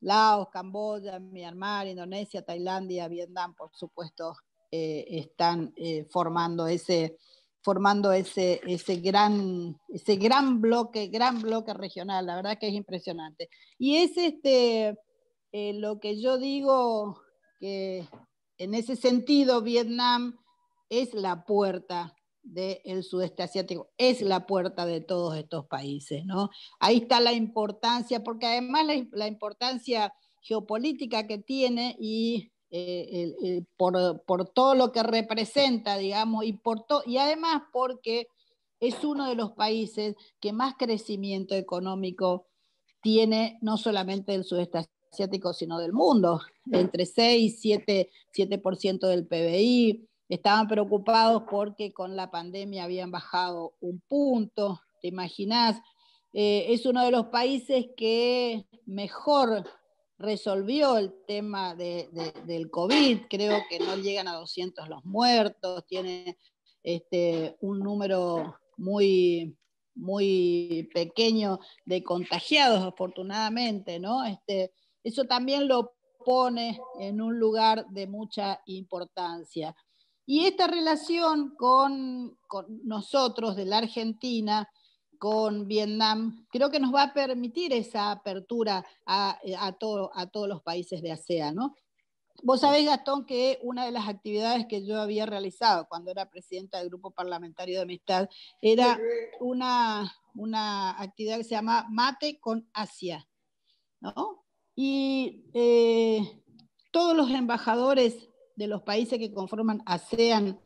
Laos, 0.00 0.48
Camboya, 0.52 1.18
Myanmar, 1.18 1.88
Indonesia, 1.88 2.42
Tailandia, 2.42 3.08
Vietnam, 3.08 3.54
por 3.56 3.70
supuesto, 3.74 4.36
están 4.70 5.74
formando 6.10 6.68
ese, 6.68 7.16
formando 7.62 8.12
ese, 8.12 8.60
ese, 8.66 8.96
gran, 8.96 9.76
ese 9.88 10.16
gran 10.16 10.60
bloque, 10.60 11.08
gran 11.08 11.42
bloque 11.42 11.74
regional, 11.74 12.26
la 12.26 12.36
verdad 12.36 12.58
que 12.58 12.68
es 12.68 12.74
impresionante. 12.74 13.48
Y 13.78 13.96
es 13.96 14.16
este, 14.16 14.96
eh, 15.52 15.72
lo 15.74 15.98
que 16.00 16.20
yo 16.20 16.38
digo, 16.38 17.20
que 17.58 18.06
en 18.58 18.74
ese 18.74 18.96
sentido 18.96 19.62
Vietnam 19.62 20.38
es 20.88 21.14
la 21.14 21.44
puerta 21.44 22.14
del 22.42 23.02
sudeste 23.02 23.42
asiático, 23.42 23.90
es 23.98 24.22
la 24.22 24.46
puerta 24.46 24.86
de 24.86 25.00
todos 25.00 25.36
estos 25.36 25.66
países, 25.66 26.24
¿no? 26.24 26.48
Ahí 26.80 26.98
está 26.98 27.20
la 27.20 27.32
importancia, 27.32 28.22
porque 28.24 28.46
además 28.46 28.86
la, 28.86 29.06
la 29.12 29.26
importancia 29.26 30.14
geopolítica 30.40 31.26
que 31.26 31.38
tiene 31.38 31.96
y 32.00 32.52
eh, 32.70 33.64
por, 33.76 34.22
por, 34.26 34.48
todo 34.50 34.74
lo 34.74 34.92
que 34.92 35.02
representa, 35.02 35.96
digamos, 35.96 36.44
y, 36.44 36.52
por 36.52 36.84
y 37.06 37.16
además 37.16 37.62
porque 37.72 38.28
es 38.80 39.02
uno 39.04 39.26
de 39.26 39.34
los 39.34 39.52
países 39.52 40.16
que 40.38 40.52
más 40.52 40.74
crecimiento 40.78 41.54
económico 41.54 42.46
tiene, 43.00 43.58
no 43.62 43.78
solamente 43.78 44.32
del 44.32 44.44
sudeste 44.44 44.86
asiático, 45.10 45.54
sino 45.54 45.78
del 45.78 45.94
mundo, 45.94 46.42
entre 46.70 47.06
6 47.06 47.54
y 47.54 47.56
7, 47.56 48.10
7% 48.36 49.06
del 49.08 49.26
PBI. 49.26 50.06
Estaban 50.28 50.68
preocupados 50.68 51.44
porque 51.50 51.92
con 51.92 52.16
la 52.16 52.30
pandemia 52.30 52.84
habían 52.84 53.10
bajado 53.10 53.74
un 53.80 54.00
punto, 54.00 54.80
¿te 55.00 55.08
imaginas? 55.08 55.80
Eh, 56.32 56.66
es 56.68 56.84
uno 56.84 57.04
de 57.04 57.10
los 57.10 57.26
países 57.26 57.86
que 57.96 58.66
mejor 58.84 59.64
resolvió 60.18 60.98
el 60.98 61.14
tema 61.26 61.74
de, 61.74 62.08
del 62.44 62.70
COVID, 62.70 63.22
creo 63.30 63.60
que 63.70 63.78
no 63.78 63.96
llegan 63.96 64.28
a 64.28 64.34
200 64.34 64.88
los 64.88 65.04
muertos, 65.04 65.86
tiene 65.86 66.36
este, 66.82 67.56
un 67.60 67.78
número 67.80 68.56
muy, 68.76 69.56
muy 69.94 70.88
pequeño 70.92 71.60
de 71.84 72.02
contagiados, 72.02 72.82
afortunadamente, 72.82 73.98
¿no? 74.00 74.24
Este, 74.24 74.72
eso 75.04 75.24
también 75.24 75.68
lo 75.68 75.94
pone 76.24 76.80
en 76.98 77.20
un 77.20 77.38
lugar 77.38 77.86
de 77.88 78.06
mucha 78.06 78.60
importancia. 78.66 79.74
Y 80.30 80.44
esta 80.44 80.66
relación 80.66 81.54
con, 81.56 82.36
nosotros 82.84 83.56
de 83.56 83.64
la 83.64 83.78
Argentina, 83.78 84.68
con 85.18 85.66
Vietnam, 85.66 86.46
creo 86.50 86.70
que 86.70 86.80
nos 86.80 86.94
va 86.94 87.04
a 87.04 87.14
permitir 87.14 87.72
esa 87.72 88.10
apertura 88.10 88.84
a, 89.06 89.38
eh, 89.42 89.56
a 89.56 89.72
todos 89.72 90.48
los 90.48 90.60
países 90.60 91.00
de 91.00 91.12
ASEAN. 91.12 91.54
¿no? 91.54 91.74
Vos 92.42 92.60
sabés, 92.60 92.84
Gastón, 92.84 93.24
que 93.24 93.58
una 93.62 93.86
de 93.86 93.90
las 93.90 94.06
actividades 94.06 94.66
que 94.66 94.84
yo 94.84 95.00
había 95.00 95.24
realizado 95.24 95.88
cuando 95.88 96.10
era 96.10 96.28
presidenta 96.28 96.76
del 96.76 96.90
Grupo 96.90 97.10
Parlamentario 97.10 97.76
de 97.76 97.84
Amistad 97.84 98.28
era 98.60 99.00
una, 99.40 100.14
una 100.34 101.00
actividad 101.00 101.38
que 101.38 101.44
se 101.44 101.54
llama 101.54 101.86
Mate 101.88 102.38
con 102.38 102.68
Asia. 102.74 103.26
¿no? 104.00 104.44
Y 104.76 105.46
eh, 105.54 106.42
todos 106.90 107.16
los 107.16 107.30
embajadores 107.30 108.27
de 108.58 108.66
los 108.66 108.82
países 108.82 109.18
que 109.18 109.32
conforman 109.32 109.82
ASEAN 109.86 110.60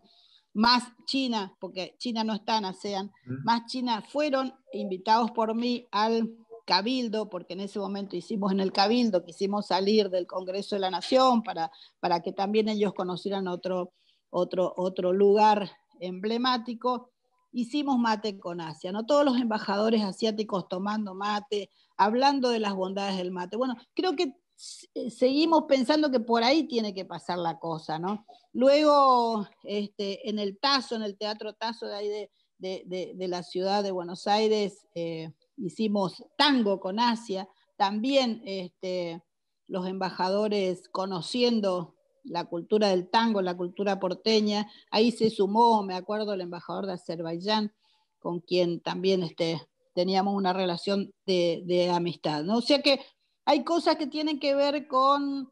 más 0.55 0.85
China, 1.07 1.55
porque 1.61 1.95
China 1.99 2.25
no 2.25 2.35
está 2.35 2.59
en 2.59 2.65
ASEAN, 2.65 3.13
más 3.45 3.67
China 3.67 4.03
fueron 4.03 4.55
invitados 4.73 5.31
por 5.31 5.55
mí 5.55 5.87
al 5.93 6.31
Cabildo, 6.67 7.29
porque 7.29 7.53
en 7.53 7.61
ese 7.61 7.79
momento 7.79 8.17
hicimos 8.17 8.53
en 8.53 8.61
el 8.61 8.73
Cabildo, 8.73 9.25
quisimos 9.25 9.67
salir 9.67 10.09
del 10.11 10.27
Congreso 10.27 10.77
de 10.77 10.81
la 10.81 10.91
Nación 10.91 11.43
para, 11.43 11.71
para 12.01 12.21
que 12.21 12.33
también 12.33 12.69
ellos 12.69 12.95
conocieran 12.95 13.47
otro, 13.47 13.93
otro, 14.31 14.73
otro 14.77 15.13
lugar 15.13 15.71
emblemático, 16.01 17.11
hicimos 17.53 17.99
mate 17.99 18.39
con 18.39 18.61
Asia, 18.61 18.93
¿no? 18.93 19.05
Todos 19.05 19.25
los 19.25 19.39
embajadores 19.39 20.03
asiáticos 20.03 20.69
tomando 20.69 21.15
mate, 21.15 21.71
hablando 21.97 22.49
de 22.49 22.61
las 22.61 22.75
bondades 22.75 23.17
del 23.17 23.31
mate. 23.31 23.57
Bueno, 23.57 23.77
creo 23.95 24.17
que 24.17 24.35
seguimos 24.57 25.65
pensando 25.65 26.11
que 26.11 26.21
por 26.21 26.43
ahí 26.43 26.65
tiene 26.65 26.95
que 26.95 27.05
pasar 27.05 27.39
la 27.39 27.59
cosa, 27.59 27.99
¿no? 27.99 28.27
Luego, 28.53 29.47
este, 29.65 30.29
en 30.29 30.39
el 30.39 30.59
Tazo, 30.59 30.97
en 30.97 31.03
el 31.03 31.17
Teatro 31.17 31.55
Tazo 31.55 31.87
de 31.87 31.95
ahí 31.95 32.29
de, 32.59 33.29
la 33.29 33.43
ciudad 33.43 33.83
de 33.83 33.91
Buenos 33.91 34.27
Aires, 34.27 34.87
eh, 34.95 35.33
hicimos 35.57 36.25
tango 36.37 36.81
con 36.81 37.01
Asia, 37.01 37.49
también 37.77 38.43
este, 38.45 39.23
los 39.67 39.87
embajadores 39.89 40.89
conociendo 40.91 41.97
la 42.25 42.45
cultura 42.45 42.89
del 42.89 43.09
tango, 43.09 43.43
la 43.43 43.57
cultura 43.57 43.99
porteña, 43.99 44.71
ahí 44.91 45.11
se 45.11 45.31
sumó, 45.31 45.83
me 45.83 45.95
acuerdo, 45.95 46.35
el 46.35 46.41
embajador 46.41 46.87
de 46.87 46.93
Azerbaiyán, 46.93 47.73
con 48.21 48.41
quien 48.41 48.81
también 48.81 49.25
este, 49.25 49.61
teníamos 49.95 50.35
una 50.35 50.53
relación 50.53 51.13
de, 51.27 51.63
de 51.65 51.91
amistad, 51.91 52.45
¿no? 52.45 52.59
O 52.59 52.63
sea 52.63 52.81
que 52.81 53.01
hay 53.45 53.65
cosas 53.65 53.97
que 53.97 54.07
tienen 54.07 54.39
que 54.39 54.55
ver 54.55 54.87
con 54.87 55.51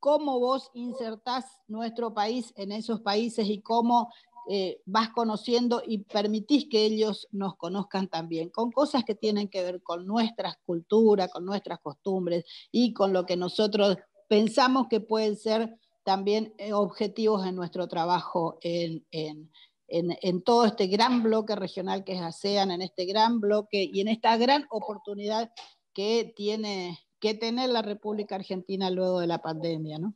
cómo 0.00 0.38
vos 0.38 0.70
insertás 0.74 1.46
nuestro 1.66 2.12
país 2.12 2.52
en 2.56 2.72
esos 2.72 3.00
países 3.00 3.48
y 3.48 3.60
cómo 3.62 4.12
eh, 4.50 4.82
vas 4.84 5.08
conociendo 5.10 5.82
y 5.86 5.98
permitís 6.04 6.66
que 6.68 6.84
ellos 6.84 7.26
nos 7.32 7.56
conozcan 7.56 8.08
también, 8.08 8.50
con 8.50 8.70
cosas 8.70 9.04
que 9.04 9.14
tienen 9.14 9.48
que 9.48 9.62
ver 9.62 9.82
con 9.82 10.06
nuestras 10.06 10.56
culturas, 10.66 11.30
con 11.32 11.46
nuestras 11.46 11.80
costumbres 11.80 12.44
y 12.70 12.92
con 12.92 13.14
lo 13.14 13.24
que 13.24 13.36
nosotros 13.36 13.96
pensamos 14.28 14.88
que 14.88 15.00
pueden 15.00 15.36
ser 15.36 15.78
también 16.02 16.52
eh, 16.58 16.74
objetivos 16.74 17.46
en 17.46 17.56
nuestro 17.56 17.88
trabajo 17.88 18.58
en, 18.60 19.06
en, 19.10 19.50
en, 19.88 20.42
todo 20.42 20.66
este 20.66 20.88
gran 20.88 21.22
bloque 21.22 21.56
regional 21.56 22.04
que 22.04 22.12
es 22.12 22.20
ASEAN, 22.20 22.70
en 22.70 22.82
este 22.82 23.06
gran 23.06 23.40
bloque 23.40 23.88
y 23.90 24.02
en 24.02 24.08
esta 24.08 24.36
gran 24.36 24.66
oportunidad 24.70 25.50
que 25.94 26.34
tiene 26.36 26.98
que 27.24 27.32
tener 27.32 27.70
la 27.70 27.80
República 27.80 28.34
Argentina 28.34 28.90
luego 28.90 29.20
de 29.20 29.26
la 29.26 29.40
pandemia, 29.40 29.98
¿no? 29.98 30.14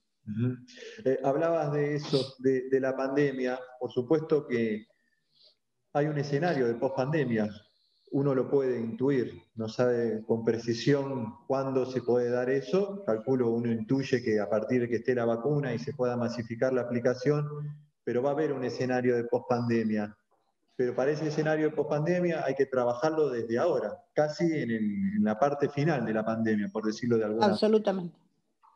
Eh, 1.07 1.19
hablabas 1.25 1.73
de 1.73 1.95
eso, 1.95 2.35
de, 2.39 2.69
la 2.79 2.95
pandemia. 2.95 3.59
Por 3.81 3.91
supuesto 3.91 4.47
que 4.47 4.85
hay 5.95 6.07
un 6.07 6.19
escenario 6.19 6.67
de 6.67 6.75
pospandemia. 6.75 7.49
Uno 8.11 8.35
lo 8.35 8.51
puede 8.51 8.79
intuir, 8.79 9.43
no 9.55 9.71
sabe 9.71 10.23
con 10.27 10.45
precisión 10.45 11.35
cuándo 11.47 11.87
se 11.87 12.03
puede 12.03 12.29
dar 12.29 12.51
eso. 12.51 13.03
Calculo, 13.07 13.53
uno 13.53 13.73
intuye 13.73 14.23
que 14.23 14.39
a 14.39 14.51
partir 14.51 14.83
de 14.83 14.89
que 14.91 14.97
esté 14.97 15.15
la 15.15 15.25
vacuna 15.25 15.73
y 15.73 15.79
se 15.79 15.95
pueda 15.95 16.15
masificar 16.15 16.75
la 16.75 16.83
aplicación, 16.83 17.49
pero 18.05 18.23
va 18.23 18.31
a 18.31 18.33
haber 18.35 18.53
un 18.53 18.65
escenario 18.65 19.17
de 19.17 19.25
pospandemia 19.25 20.15
pero 20.79 20.95
para 20.95 21.11
ese 21.11 21.27
escenario 21.27 21.71
de 21.71 21.75
pospandemia 21.75 22.45
hay 22.47 22.55
que 22.55 22.65
trabajarlo 22.65 23.31
desde 23.31 23.59
ahora, 23.59 24.01
casi 24.15 24.45
en, 24.45 25.25
la 25.25 25.37
parte 25.37 25.69
final 25.69 26.07
de 26.07 26.15
la 26.15 26.25
pandemia, 26.25 26.69
por 26.69 26.85
decirlo 26.85 27.19
de 27.19 27.25
alguna 27.25 27.41
manera. 27.41 27.55
Absolutamente. 27.55 28.17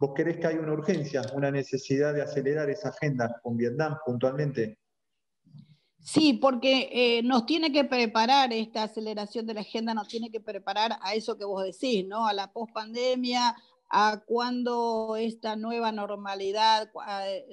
¿Vos 0.01 0.11
crees 0.13 0.39
que 0.39 0.49
hay 0.49 0.57
una 0.57 0.73
urgencia, 0.73 1.23
una 1.33 1.53
necesidad 1.53 2.13
de 2.13 2.23
acelerar 2.23 2.69
esa 2.71 2.89
agenda 2.89 3.39
con 3.41 3.57
Vietnam 3.57 3.99
puntualmente? 4.05 4.81
Sí, 6.01 6.33
porque 6.33 6.89
eh, 6.91 7.23
nos 7.23 7.47
tiene 7.47 7.71
que 7.71 7.85
preparar 7.85 8.53
esta 8.53 8.83
aceleración 8.83 9.47
de 9.47 9.55
la 9.55 9.61
agenda, 9.61 9.95
nos 9.95 10.09
tiene 10.09 10.33
que 10.33 10.41
preparar 10.41 10.99
a 11.03 11.15
eso 11.15 11.39
que 11.39 11.45
vos 11.45 11.63
decís, 11.63 12.05
¿no? 12.09 12.27
A 12.27 12.33
la 12.33 12.53
pospandemia, 12.53 13.55
a 13.93 14.23
cuándo 14.25 15.17
esta 15.17 15.55
nueva 15.55 15.93
normalidad, 15.93 16.91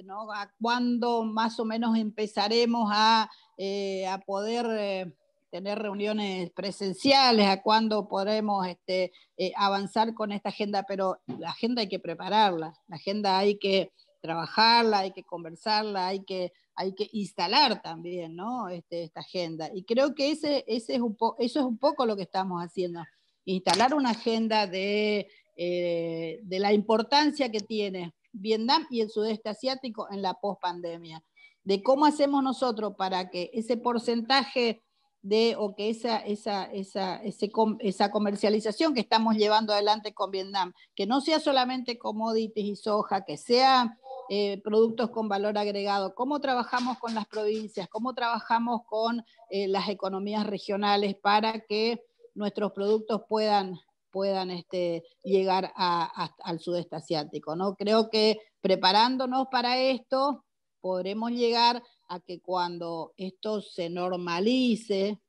¿no? 0.04 0.32
a 0.32 0.50
cuándo 0.58 1.22
más 1.22 1.60
o 1.60 1.66
menos 1.66 1.98
empezaremos 1.98 2.90
a, 2.92 3.30
eh, 3.62 4.06
a 4.06 4.18
poder 4.18 4.66
eh, 4.70 5.12
tener 5.50 5.78
reuniones 5.78 6.50
presenciales, 6.52 7.46
a 7.46 7.60
cuándo 7.60 8.08
podremos 8.08 8.66
este, 8.66 9.12
eh, 9.36 9.52
avanzar 9.54 10.14
con 10.14 10.32
esta 10.32 10.48
agenda, 10.48 10.84
pero 10.88 11.18
la 11.26 11.50
agenda 11.50 11.82
hay 11.82 11.88
que 11.88 11.98
prepararla, 11.98 12.72
la 12.88 12.96
agenda 12.96 13.36
hay 13.36 13.58
que 13.58 13.92
trabajarla, 14.22 15.00
hay 15.00 15.12
que 15.12 15.24
conversarla, 15.24 16.06
hay 16.06 16.24
que, 16.24 16.54
hay 16.74 16.94
que 16.94 17.10
instalar 17.12 17.82
también 17.82 18.34
¿no? 18.34 18.70
este, 18.70 19.02
esta 19.02 19.20
agenda. 19.20 19.68
Y 19.74 19.84
creo 19.84 20.14
que 20.14 20.30
ese, 20.30 20.64
ese 20.66 20.94
es 20.94 21.00
un 21.00 21.14
eso 21.38 21.60
es 21.60 21.66
un 21.66 21.76
poco 21.76 22.06
lo 22.06 22.16
que 22.16 22.22
estamos 22.22 22.62
haciendo, 22.62 23.04
instalar 23.44 23.92
una 23.92 24.12
agenda 24.12 24.66
de 24.66 25.28
eh, 25.62 26.40
de 26.42 26.58
la 26.58 26.72
importancia 26.72 27.50
que 27.50 27.60
tiene 27.60 28.14
Vietnam 28.32 28.86
y 28.88 29.02
el 29.02 29.10
sudeste 29.10 29.50
asiático 29.50 30.08
en 30.10 30.22
la 30.22 30.32
pospandemia, 30.32 31.22
de 31.70 31.84
cómo 31.84 32.04
hacemos 32.04 32.42
nosotros 32.42 32.94
para 32.98 33.30
que 33.30 33.48
ese 33.54 33.76
porcentaje 33.76 34.82
de, 35.22 35.54
o 35.56 35.76
que 35.76 35.88
esa, 35.88 36.16
esa, 36.18 36.64
esa, 36.64 37.20
esa 37.22 38.10
comercialización 38.10 38.92
que 38.92 38.98
estamos 38.98 39.36
llevando 39.36 39.72
adelante 39.72 40.12
con 40.12 40.32
Vietnam, 40.32 40.72
que 40.96 41.06
no 41.06 41.20
sea 41.20 41.38
solamente 41.38 41.96
commodities 41.96 42.66
y 42.66 42.74
soja, 42.74 43.24
que 43.24 43.36
sea 43.36 43.96
eh, 44.28 44.60
productos 44.64 45.10
con 45.10 45.28
valor 45.28 45.58
agregado, 45.58 46.16
cómo 46.16 46.40
trabajamos 46.40 46.98
con 46.98 47.14
las 47.14 47.28
provincias, 47.28 47.86
cómo 47.88 48.14
trabajamos 48.14 48.80
con 48.84 49.24
eh, 49.48 49.68
las 49.68 49.88
economías 49.88 50.48
regionales 50.48 51.14
para 51.14 51.60
que 51.60 52.02
nuestros 52.34 52.72
productos 52.72 53.22
puedan 53.28 53.78
puedan 54.10 54.50
este, 54.50 55.04
llegar 55.22 55.72
al 55.76 56.58
sudeste 56.58 56.96
asiático. 56.96 57.54
¿no? 57.54 57.76
Creo 57.76 58.10
que 58.10 58.40
preparándonos 58.60 59.46
para 59.52 59.78
esto, 59.78 60.44
podremos 60.80 61.30
llegar 61.32 61.82
a 62.08 62.20
que 62.20 62.40
cuando 62.40 63.12
esto 63.16 63.60
se 63.60 63.88
normalice, 63.90 65.20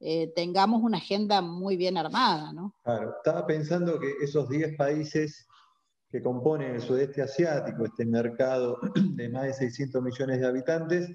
eh, 0.00 0.32
tengamos 0.34 0.82
una 0.82 0.98
agenda 0.98 1.40
muy 1.40 1.76
bien 1.76 1.96
armada. 1.96 2.52
¿no? 2.52 2.74
Claro, 2.82 3.14
estaba 3.18 3.46
pensando 3.46 3.98
que 4.00 4.12
esos 4.22 4.48
10 4.48 4.76
países 4.76 5.46
que 6.10 6.22
componen 6.22 6.74
el 6.74 6.80
sudeste 6.82 7.22
asiático, 7.22 7.86
este 7.86 8.04
mercado 8.04 8.78
de 9.14 9.28
más 9.28 9.44
de 9.44 9.54
600 9.54 10.02
millones 10.02 10.40
de 10.40 10.46
habitantes, 10.46 11.10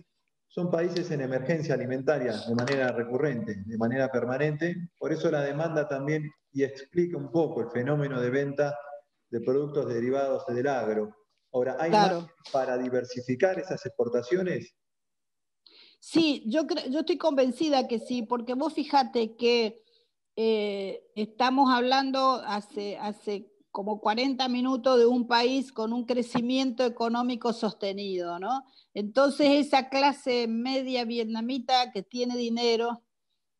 son 0.47 0.71
países 0.71 1.11
en 1.11 1.21
emergencia 1.21 1.75
alimentaria 1.75 2.33
de 2.33 2.55
manera 2.55 2.91
recurrente, 2.91 3.63
de 3.65 3.77
manera 3.77 4.09
permanente. 4.09 4.89
Por 4.97 5.11
eso 5.11 5.29
la 5.29 5.41
demanda 5.41 5.87
también 5.87 6.31
y 6.51 6.63
explica 6.63 7.17
un 7.17 7.29
poco 7.29 7.61
el 7.61 7.69
fenómeno 7.69 8.19
de 8.19 8.29
venta 8.29 8.75
de 9.29 9.41
productos 9.41 9.87
derivados 9.87 10.45
del 10.47 10.67
agro. 10.67 11.15
Ahora, 11.57 11.75
¿hay 11.79 11.89
más 11.89 12.27
para 12.51 12.77
diversificar 12.77 13.57
esas 13.57 13.83
exportaciones? 13.83 14.75
Sí, 15.99 16.43
yo, 16.45 16.67
yo 16.91 16.99
estoy 16.99 17.17
convencida 17.17 17.87
que 17.87 17.97
sí, 17.97 18.21
porque 18.21 18.53
vos 18.53 18.73
fíjate 18.73 19.35
que 19.35 19.83
eh, 20.35 21.03
estamos 21.15 21.73
hablando 21.73 22.43
hace, 22.45 22.97
hace 22.97 23.51
como 23.71 23.99
40 23.99 24.47
minutos 24.49 24.99
de 24.99 25.07
un 25.07 25.27
país 25.27 25.71
con 25.71 25.93
un 25.93 26.05
crecimiento 26.05 26.85
económico 26.85 27.53
sostenido, 27.53 28.37
¿no? 28.37 28.63
Entonces 28.93 29.49
esa 29.49 29.89
clase 29.89 30.47
media 30.47 31.05
vietnamita 31.05 31.91
que 31.91 32.03
tiene 32.03 32.37
dinero, 32.37 33.01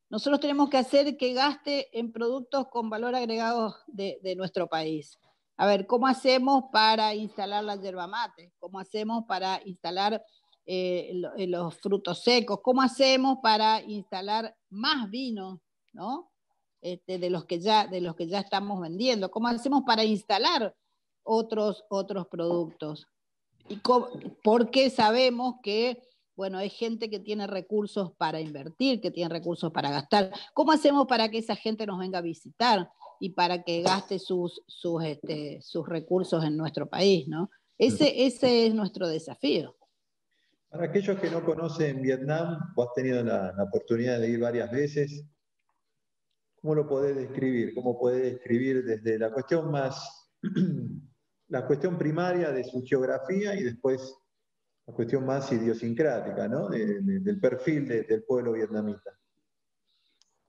nosotros 0.10 0.40
tenemos 0.40 0.70
que 0.70 0.78
hacer 0.78 1.18
que 1.18 1.34
gaste 1.34 1.98
en 1.98 2.12
productos 2.12 2.68
con 2.68 2.92
valor 2.92 3.16
agregado 3.16 3.76
de, 3.88 4.36
nuestro 4.38 4.68
país. 4.68 5.18
A 5.58 5.66
ver, 5.66 5.88
¿cómo 5.88 6.06
hacemos 6.06 6.66
para 6.72 7.16
instalar 7.16 7.64
la 7.64 7.76
yerba 7.78 8.06
mate? 8.06 8.54
¿Cómo 8.60 8.80
hacemos 8.80 9.26
para 9.28 9.60
instalar 9.66 10.24
eh, 10.68 11.20
eh, 11.36 11.48
los 11.48 11.76
frutos 11.80 12.22
secos? 12.22 12.60
¿Cómo 12.62 12.84
hacemos 12.84 13.40
para 13.42 13.82
instalar 13.82 14.56
más 14.70 15.10
vino, 15.10 15.60
¿no? 15.94 16.32
Este, 16.80 17.18
de, 17.18 17.32
los 17.32 17.46
que 17.46 17.60
ya, 17.60 17.88
de 17.88 18.02
los 18.02 18.16
que 18.16 18.28
ya 18.28 18.40
estamos 18.40 18.80
vendiendo? 18.80 19.32
¿Cómo 19.32 19.48
hacemos 19.48 19.82
para 19.84 20.04
instalar 20.04 20.76
otros, 21.24 21.86
otros 21.90 22.28
productos? 22.28 23.08
¿Y 23.68 23.82
porque 24.44 24.92
sabemos 24.92 25.56
que 25.64 26.04
bueno, 26.36 26.60
hay 26.60 26.70
gente 26.70 27.10
que 27.10 27.20
tiene 27.20 27.48
recursos 27.48 28.12
para 28.16 28.40
invertir, 28.40 29.02
que 29.02 29.10
tiene 29.10 29.28
recursos 29.28 29.72
para 29.72 29.90
gastar. 29.90 30.32
¿Cómo 30.54 30.72
hacemos 30.72 31.08
para 31.08 31.30
que 31.30 31.40
esa 31.40 31.56
gente 31.56 31.88
nos 31.88 31.98
venga 31.98 32.20
a 32.20 32.22
visitar 32.22 32.92
y 33.20 33.32
para 33.32 33.64
que 33.64 33.82
gaste 33.82 34.20
sus, 34.20 34.62
sus, 34.68 35.04
este, 35.04 35.60
sus 35.62 35.88
recursos 35.88 36.44
en 36.44 36.58
nuestro 36.58 36.88
país? 36.88 37.28
¿no? 37.28 37.50
Ese, 37.78 38.26
ese 38.26 38.68
es 38.68 38.74
nuestro 38.74 39.08
desafío. 39.08 39.76
Para 40.70 40.86
aquellos 40.86 41.20
que 41.20 41.30
no 41.30 41.44
conocen 41.46 42.02
Vietnam, 42.02 42.74
vos 42.76 42.90
has 42.90 42.94
tenido 42.94 43.24
la, 43.24 43.56
oportunidad 43.64 44.20
de 44.20 44.30
ir 44.30 44.40
varias 44.40 44.70
veces, 44.70 45.24
¿cómo 46.62 46.76
lo 46.76 46.88
podés 46.88 47.16
describir? 47.16 47.74
¿Cómo 47.74 47.98
podés 47.98 48.34
describir 48.34 48.84
desde 48.84 49.18
la 49.18 49.32
cuestión 49.32 49.72
más, 49.72 50.30
la 51.48 51.66
cuestión 51.66 51.98
primaria 51.98 52.52
de 52.52 52.64
su 52.66 52.84
geografía 52.84 53.56
y 53.56 53.64
después 53.64 54.14
la 54.86 54.94
cuestión 54.94 55.26
más 55.26 55.52
idiosincrática, 55.52 56.48
¿no? 56.48 56.70
del 56.70 57.40
perfil 57.40 57.88
del 57.88 58.24
pueblo 58.24 58.54
vietnamita. 58.54 59.18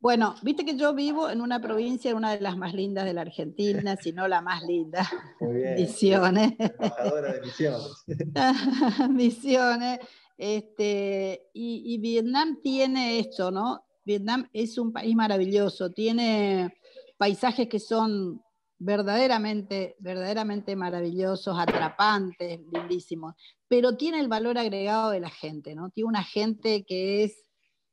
Bueno, 0.00 0.36
viste 0.42 0.64
que 0.64 0.76
yo 0.76 0.94
vivo 0.94 1.28
en 1.28 1.40
una 1.40 1.60
provincia, 1.60 2.14
una 2.14 2.32
de 2.32 2.40
las 2.40 2.56
más 2.56 2.72
lindas 2.72 3.04
de 3.04 3.14
la 3.14 3.22
Argentina, 3.22 3.96
si 3.96 4.12
no 4.12 4.28
la 4.28 4.40
más 4.40 4.62
linda. 4.62 5.08
Muy 5.40 5.56
bien. 5.56 5.74
Misiones. 5.74 6.52
Embajadora 6.58 7.32
de 7.32 7.40
Misiones. 7.40 8.04
Misiones. 9.10 9.98
Este, 10.38 11.48
y, 11.52 11.98
Vietnam 11.98 12.60
tiene 12.62 13.18
esto, 13.18 13.50
¿no? 13.50 13.84
Vietnam 14.04 14.48
es 14.52 14.78
un 14.78 14.92
país 14.92 15.16
maravilloso, 15.16 15.90
tiene 15.90 16.78
paisajes 17.16 17.68
que 17.68 17.80
son 17.80 18.40
verdaderamente, 18.78 19.96
verdaderamente 19.98 20.76
maravillosos, 20.76 21.58
atrapantes, 21.58 22.60
lindísimos, 22.72 23.34
pero 23.66 23.96
tiene 23.96 24.20
el 24.20 24.28
valor 24.28 24.58
agregado 24.58 25.10
de 25.10 25.18
la 25.18 25.28
gente, 25.28 25.74
¿no? 25.74 25.90
Tiene 25.90 26.08
una 26.08 26.22
gente 26.22 26.84
que 26.84 27.24
es, 27.24 27.44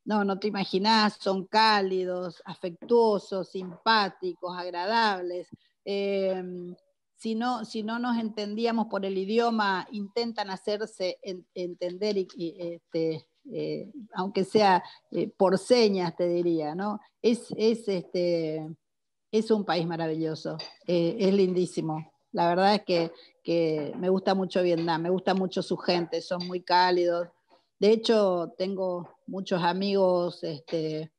no, 0.06 0.24
no 0.24 0.38
te 0.38 0.46
imaginás, 0.46 1.18
son 1.20 1.46
cálidos, 1.46 2.40
afectuosos, 2.44 3.50
simpáticos, 3.50 4.56
agradables. 4.56 5.48
Em, 5.84 6.74
si 7.16 7.34
no, 7.34 7.64
si 7.64 7.82
no 7.82 7.98
nos 7.98 8.16
entendíamos 8.16 8.86
por 8.86 9.04
el 9.04 9.18
idioma, 9.18 9.86
intentan 9.90 10.50
hacerse 10.50 11.18
entender, 11.54 12.18
y, 12.18 12.56
este, 12.56 13.26
eh, 13.50 13.90
aunque 14.14 14.44
sea 14.44 14.82
eh, 15.10 15.28
por 15.36 15.58
señas, 15.58 16.14
te 16.16 16.28
diría, 16.28 16.74
¿no? 16.76 17.00
Es, 17.20 17.52
es, 17.56 17.88
este, 17.88 18.64
es 19.32 19.50
un 19.50 19.64
país 19.64 19.86
maravilloso, 19.86 20.56
eh, 20.86 21.16
es 21.18 21.34
lindísimo. 21.34 22.12
La 22.30 22.48
verdad 22.48 22.74
es 22.76 22.84
que, 22.84 23.12
que, 23.42 23.92
me 23.98 24.08
gusta 24.08 24.34
mucho 24.34 24.62
Vietnam, 24.62 25.02
me 25.02 25.10
gusta 25.10 25.34
mucho 25.34 25.62
su 25.62 25.76
gente, 25.76 26.20
son 26.20 26.46
muy 26.46 26.60
cálidos. 26.62 27.28
De 27.78 27.90
hecho, 27.90 28.54
tengo 28.56 29.18
muchos 29.26 29.62
amigos 29.62 30.42
este, 30.44 31.12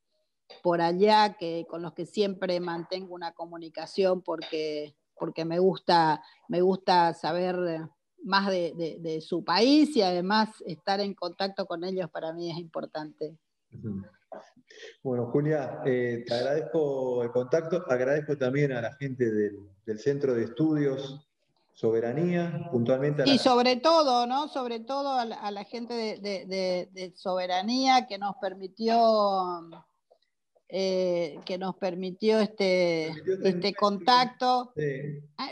por 0.64 0.82
allá 0.82 1.36
que, 1.38 1.66
con 1.70 1.82
los 1.82 1.94
que 1.94 2.06
siempre 2.06 2.60
mantengo 2.60 3.14
una 3.14 3.34
comunicación 3.34 4.22
porque 4.22 4.96
porque 5.20 5.46
me 5.46 5.60
gusta, 5.60 6.24
me 6.48 6.62
gusta 6.62 7.14
saber 7.14 7.56
más 8.24 8.50
de, 8.50 9.20
su 9.22 9.44
país 9.44 9.96
y 9.96 10.02
además 10.02 10.50
estar 10.66 11.00
en 11.00 11.14
contacto 11.14 11.66
con 11.66 11.84
ellos 11.84 12.10
para 12.10 12.34
mí 12.34 12.52
es 12.52 12.58
importante. 12.58 13.38
Bueno, 15.04 15.28
Julia, 15.32 15.82
eh, 15.86 16.24
te 16.26 16.34
agradezco 16.34 17.24
el 17.24 17.32
contacto, 17.32 17.84
agradezco 17.88 18.38
también 18.38 18.72
a 18.74 18.82
la 18.82 18.94
gente 18.96 19.32
del, 19.32 20.00
Centro 20.00 20.34
de 20.34 20.44
Estudios 20.44 21.27
Soberanía, 21.78 22.68
puntualmente 22.72 23.22
a 23.22 23.28
Y 23.28 23.38
sobre 23.38 23.76
todo, 23.76 24.26
¿no? 24.26 24.48
Sobre 24.48 24.80
todo 24.80 25.12
a 25.12 25.26
la, 25.52 25.64
gente 25.64 25.94
de, 25.94 27.14
Soberanía 27.16 28.08
que 28.08 28.18
nos 28.18 28.36
permitió 28.38 29.70
eh, 30.70 31.40
que 31.46 31.60
nos 31.60 31.76
permitió 31.76 32.40
este, 32.40 33.10
este 33.44 33.76
contacto. 33.76 34.74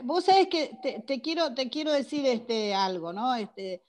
Vos 0.03 0.25
sabés 0.25 0.47
que 0.47 0.71
te, 1.05 1.21
quiero, 1.21 1.53
te 1.53 1.69
quiero 1.69 1.91
decir 1.91 2.25
este, 2.25 2.73
algo, 2.73 3.13
¿no? 3.13 3.35
Este, 3.35 3.83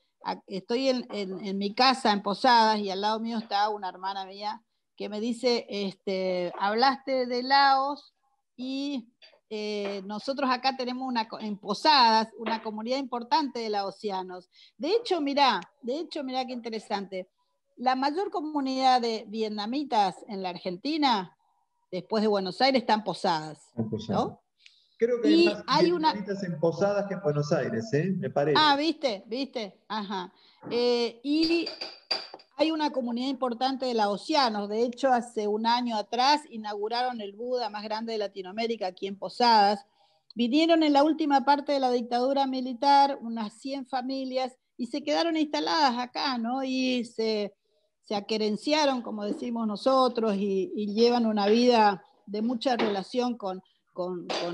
estoy 0.46 0.88
en, 0.90 1.56
mi 1.56 1.74
casa 1.74 2.12
en 2.12 2.22
Posadas 2.22 2.80
y 2.80 2.90
al 2.90 3.00
lado 3.00 3.18
mío 3.18 3.38
está 3.38 3.70
una 3.70 3.88
hermana 3.88 4.26
mía 4.26 4.62
que 4.94 5.08
me 5.08 5.20
dice, 5.20 5.66
este, 5.70 6.52
hablaste 6.58 7.24
de 7.24 7.42
Laos 7.42 8.14
y 8.56 9.08
eh, 9.50 10.02
nosotros 10.04 10.50
acá 10.50 10.76
tenemos 10.76 11.06
una, 11.06 11.28
en 11.40 11.56
Posadas 11.56 12.28
una 12.38 12.62
comunidad 12.62 12.98
importante 12.98 13.60
de 13.60 13.70
laosianos. 13.70 14.50
De 14.76 14.90
hecho, 14.90 15.20
mirá, 15.20 15.60
de 15.82 16.00
hecho, 16.00 16.24
mirá 16.24 16.44
qué 16.44 16.52
interesante 16.52 17.28
la 17.76 17.94
mayor 17.94 18.30
comunidad 18.30 19.00
de 19.00 19.24
vietnamitas 19.28 20.16
en 20.28 20.42
la 20.42 20.50
Argentina, 20.50 21.36
después 21.92 22.22
de 22.22 22.28
Buenos 22.28 22.60
Aires, 22.60 22.82
están 22.82 23.04
posadas. 23.04 23.70
¿no? 24.08 24.40
Creo 24.98 25.20
que 25.20 25.28
hay 25.28 25.44
más 25.44 25.64
hay 25.66 25.90
vietnamitas 25.90 26.42
en 26.42 26.58
posadas 26.58 27.06
que 27.06 27.14
en 27.14 27.22
Buenos 27.22 27.52
Aires, 27.52 27.92
¿eh? 27.92 28.14
me 28.16 28.30
parece. 28.30 28.58
Ah, 28.58 28.76
viste, 28.76 29.24
viste. 29.26 29.78
Ajá. 29.88 30.32
Eh, 30.70 31.20
y 31.22 31.68
hay 32.56 32.70
una 32.70 32.90
comunidad 32.90 33.28
importante 33.28 33.86
de 33.86 33.94
laosianos. 33.94 34.68
De 34.68 34.82
hecho, 34.82 35.12
hace 35.12 35.46
un 35.46 35.66
año 35.66 35.96
atrás 35.96 36.42
inauguraron 36.50 37.20
el 37.20 37.32
Buda 37.32 37.70
más 37.70 37.84
grande 37.84 38.12
de 38.12 38.18
Latinoamérica 38.18 38.88
aquí 38.88 39.06
en 39.06 39.18
Posadas. 39.18 39.86
Vinieron 40.34 40.82
en 40.82 40.92
la 40.92 41.04
última 41.04 41.44
parte 41.44 41.72
de 41.72 41.80
la 41.80 41.90
dictadura 41.90 42.46
militar 42.46 43.18
unas 43.20 43.52
100 43.54 43.86
familias 43.86 44.56
y 44.76 44.86
se 44.86 45.02
quedaron 45.02 45.36
instaladas 45.36 45.98
acá, 45.98 46.36
¿no? 46.38 46.62
Y 46.64 47.04
se 47.04 47.54
se 48.06 48.14
aquerenciaron, 48.14 49.02
como 49.02 49.24
decimos 49.24 49.66
nosotros, 49.66 50.36
y, 50.36 50.94
llevan 50.94 51.26
una 51.26 51.48
vida 51.48 52.04
de 52.26 52.40
mucha 52.40 52.76
relación 52.76 53.36
con, 53.36 53.62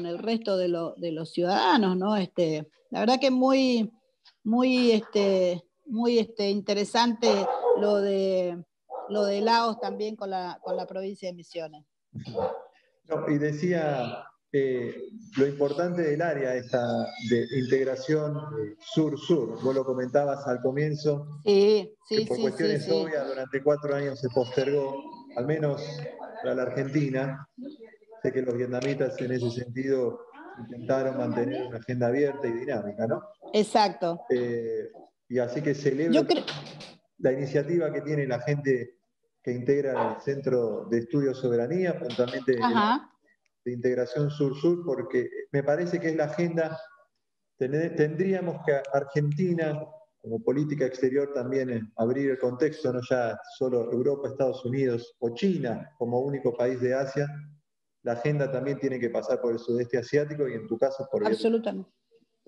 el 0.04 0.18
resto 0.18 0.56
de, 0.56 0.68
los 0.68 1.32
ciudadanos, 1.32 1.96
¿no? 1.96 2.16
Este, 2.16 2.66
la 2.90 3.00
verdad 3.00 3.20
que 3.20 3.30
muy, 3.30 3.92
muy, 4.42 4.92
este, 4.92 5.62
muy 5.92 6.18
este, 6.18 6.48
interesante 6.48 7.28
lo 7.78 7.96
de, 7.96 8.64
lo 9.10 9.24
de 9.24 9.42
Laos 9.42 9.78
también 9.78 10.16
con 10.16 10.30
la, 10.30 10.58
con 10.62 10.76
la 10.76 10.86
provincia 10.86 11.28
de 11.28 11.34
Misiones. 11.34 11.84
y 13.28 13.34
decía 13.38 14.24
eh, 14.50 14.94
lo 15.36 15.46
importante 15.46 16.02
del 16.02 16.22
área 16.22 16.54
esa 16.54 16.80
de 17.28 17.46
integración 17.58 18.38
sur-sur. 18.80 19.62
Vos 19.62 19.74
lo 19.74 19.84
comentabas 19.84 20.46
al 20.46 20.60
comienzo, 20.60 21.26
sí, 21.44 21.94
sí, 22.08 22.16
que 22.16 22.26
por 22.26 22.40
cuestiones 22.40 22.90
obvias 22.90 23.28
durante 23.28 23.62
cuatro 23.62 23.94
años 23.94 24.18
se 24.18 24.28
postergó, 24.30 24.94
al 25.36 25.46
menos 25.46 25.82
para 26.42 26.54
la 26.54 26.62
Argentina. 26.62 27.46
Sé 28.22 28.32
que 28.32 28.40
los 28.40 28.56
vietnamitas 28.56 29.20
en 29.20 29.32
ese 29.32 29.50
sentido 29.50 30.20
intentaron 30.58 31.18
mantener 31.18 31.66
una 31.66 31.78
agenda 31.78 32.06
abierta 32.06 32.46
y 32.46 32.52
dinámica, 32.52 33.06
¿no? 33.06 33.22
Exacto. 33.52 34.20
Eh, 34.30 34.90
y 35.32 35.38
así 35.38 35.62
que 35.62 35.74
celebro 35.74 36.26
la 37.16 37.32
iniciativa 37.32 37.90
que 37.90 38.02
tiene 38.02 38.26
la 38.26 38.38
gente 38.40 38.98
que 39.42 39.50
integra 39.50 40.12
el 40.12 40.20
Centro 40.20 40.84
de 40.90 40.98
Estudios 40.98 41.38
Soberanía, 41.38 41.98
puntualmente 41.98 42.58
de 43.64 43.72
integración 43.72 44.30
sur-sur, 44.30 44.84
porque 44.84 45.30
me 45.50 45.62
parece 45.62 45.98
que 45.98 46.10
es 46.10 46.16
la 46.16 46.24
agenda, 46.24 46.78
tendríamos 47.56 48.62
que 48.66 48.78
Argentina, 48.92 49.82
como 50.20 50.42
política 50.42 50.84
exterior, 50.84 51.32
también 51.32 51.90
abrir 51.96 52.32
el 52.32 52.38
contexto, 52.38 52.92
no 52.92 53.00
ya 53.08 53.38
solo 53.56 53.90
Europa, 53.90 54.28
Estados 54.28 54.62
Unidos 54.66 55.16
o 55.20 55.34
China 55.34 55.90
como 55.96 56.20
único 56.20 56.54
país 56.54 56.78
de 56.82 56.92
Asia, 56.92 57.26
la 58.02 58.12
agenda 58.12 58.52
también 58.52 58.78
tiene 58.78 59.00
que 59.00 59.08
pasar 59.08 59.40
por 59.40 59.54
el 59.54 59.58
sudeste 59.58 59.96
asiático 59.96 60.46
y 60.46 60.52
en 60.52 60.66
tu 60.66 60.76
caso 60.76 61.08
por 61.10 61.26
Absolutamente. 61.26 61.90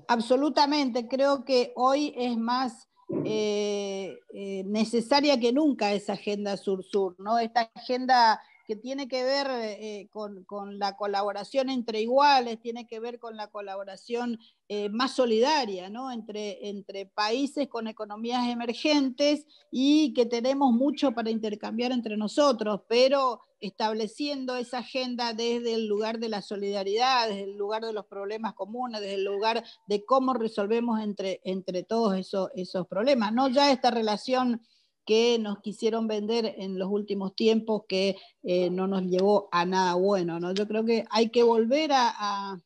Absolutamente, 0.09 1.09
creo 1.09 1.45
que 1.45 1.73
hoy 1.77 2.15
es 2.17 2.37
más 2.37 2.89
eh, 3.25 4.19
eh, 4.35 4.63
necesaria 4.67 5.39
que 5.39 5.53
nunca 5.53 5.93
esa 5.93 6.15
agenda 6.15 6.57
sur-sur, 6.57 7.17
¿no? 7.19 7.39
Esta 7.39 7.71
agenda 7.75 8.41
que 8.65 8.77
tiene 8.77 9.09
que 9.09 9.23
ver 9.25 9.47
eh, 9.51 10.09
con, 10.11 10.79
la 10.79 10.97
colaboración 10.97 11.69
entre 11.71 12.01
iguales, 12.01 12.61
tiene 12.61 12.87
que 12.87 13.01
ver 13.01 13.19
con 13.19 13.37
la 13.37 13.49
colaboración 13.49 14.39
eh, 14.69 14.89
más 14.89 15.15
solidaria 15.15 15.91
¿no? 15.91 16.11
entre, 16.11 16.69
entre 16.69 17.07
países 17.07 17.69
con 17.69 17.87
economías 17.87 18.49
emergentes 18.49 19.47
y 19.71 20.13
que 20.15 20.27
tenemos 20.27 20.73
mucho 20.73 21.13
para 21.13 21.31
intercambiar 21.31 21.93
entre 21.93 22.17
nosotros, 22.17 22.81
pero 22.89 23.41
estableciendo 23.61 24.57
esa 24.57 24.79
agenda 24.79 25.33
desde 25.33 25.75
el 25.75 25.87
lugar 25.87 26.19
de 26.19 26.29
la 26.29 26.43
solidaridad, 26.43 27.29
desde 27.29 27.45
el 27.45 27.57
lugar 27.57 27.85
de 27.85 27.93
los 27.93 28.07
problemas 28.07 28.55
comunes, 28.55 29.01
desde 29.01 29.15
el 29.15 29.25
lugar 29.25 29.65
de 29.87 30.05
cómo 30.05 30.35
resolvemos 30.35 31.01
entre, 31.01 31.41
entre 31.45 31.83
todos 31.83 32.17
esos, 32.17 32.51
esos 32.55 32.87
problemas, 32.87 33.33
no 33.33 33.49
ya 33.49 33.73
esta 33.73 33.91
relación 33.91 34.61
que 35.05 35.39
nos 35.39 35.59
quisieron 35.61 36.07
vender 36.07 36.55
en 36.59 36.79
los 36.79 36.89
últimos 36.91 37.35
tiempos 37.35 37.83
que 37.89 38.17
eh, 38.43 38.71
no 38.71 38.87
nos 38.87 39.03
llevó 39.03 39.49
a 39.53 39.65
nada 39.65 39.95
bueno. 39.95 40.41
¿no? 40.41 40.53
Yo 40.53 40.67
creo 40.67 40.85
que 40.85 41.05
hay 41.11 41.31
que 41.31 41.43
volver 41.43 41.91
a, 41.93 42.59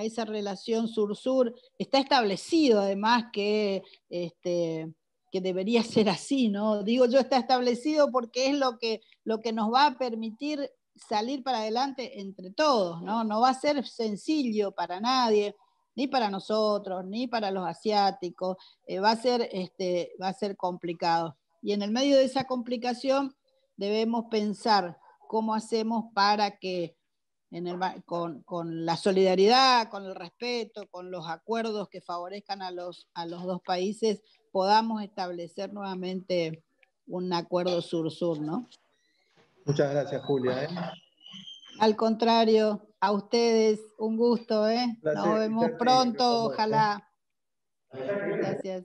esa 0.00 0.24
relación 0.24 0.88
sur-sur. 0.88 1.54
Está 1.78 1.98
establecido 1.98 2.80
además 2.80 3.26
que, 3.30 3.82
este, 4.08 4.90
que 5.30 5.40
debería 5.40 5.82
ser 5.84 6.08
así, 6.08 6.48
¿no? 6.48 6.82
Digo 6.82 7.06
yo, 7.06 7.18
está 7.18 7.36
establecido 7.36 8.10
porque 8.10 8.46
es 8.46 8.54
lo 8.58 8.78
que, 8.78 9.02
lo 9.24 9.40
que 9.40 9.52
nos 9.52 9.72
va 9.72 9.86
a 9.86 9.98
permitir 9.98 10.70
salir 10.96 11.42
para 11.42 11.58
adelante 11.58 12.20
entre 12.20 12.50
todos, 12.50 13.02
¿no? 13.02 13.24
No 13.24 13.40
va 13.40 13.50
a 13.50 13.54
ser 13.54 13.86
sencillo 13.86 14.72
para 14.72 15.00
nadie 15.00 15.54
ni 15.94 16.06
para 16.06 16.30
nosotros, 16.30 17.04
ni 17.04 17.26
para 17.26 17.50
los 17.50 17.66
asiáticos, 17.66 18.56
eh, 18.86 19.00
va, 19.00 19.10
a 19.10 19.16
ser, 19.16 19.48
este, 19.52 20.12
va 20.20 20.28
a 20.28 20.34
ser 20.34 20.56
complicado. 20.56 21.36
Y 21.62 21.72
en 21.72 21.82
el 21.82 21.92
medio 21.92 22.16
de 22.16 22.24
esa 22.24 22.44
complicación 22.44 23.34
debemos 23.76 24.26
pensar 24.30 24.98
cómo 25.28 25.54
hacemos 25.54 26.12
para 26.12 26.58
que 26.58 26.96
con, 28.06 28.86
la 28.86 28.96
solidaridad, 28.96 29.88
con 29.88 30.04
el 30.04 30.14
respeto, 30.14 30.88
con 30.88 31.10
los 31.10 31.28
acuerdos 31.28 31.88
que 31.88 32.00
favorezcan 32.00 32.62
a 32.62 32.70
los, 32.70 33.08
a 33.14 33.26
los 33.26 33.44
dos 33.44 33.60
países, 33.62 34.22
podamos 34.50 35.02
establecer 35.02 35.72
nuevamente 35.72 36.64
un 37.06 37.32
acuerdo 37.32 37.80
sur-sur, 37.82 38.40
¿no? 38.40 38.68
Muchas 39.64 39.90
gracias, 39.90 40.22
Julia. 40.24 40.64
¿eh? 40.64 40.68
Al 41.78 41.94
contrario, 41.94 42.88
a 43.00 43.12
ustedes, 43.12 43.80
un 43.98 44.16
gusto, 44.16 44.68
¿eh? 44.68 44.98
Nos 45.02 45.38
vemos 45.38 45.70
pronto, 45.78 46.44
ojalá. 46.44 47.08
Gracias. 47.90 48.84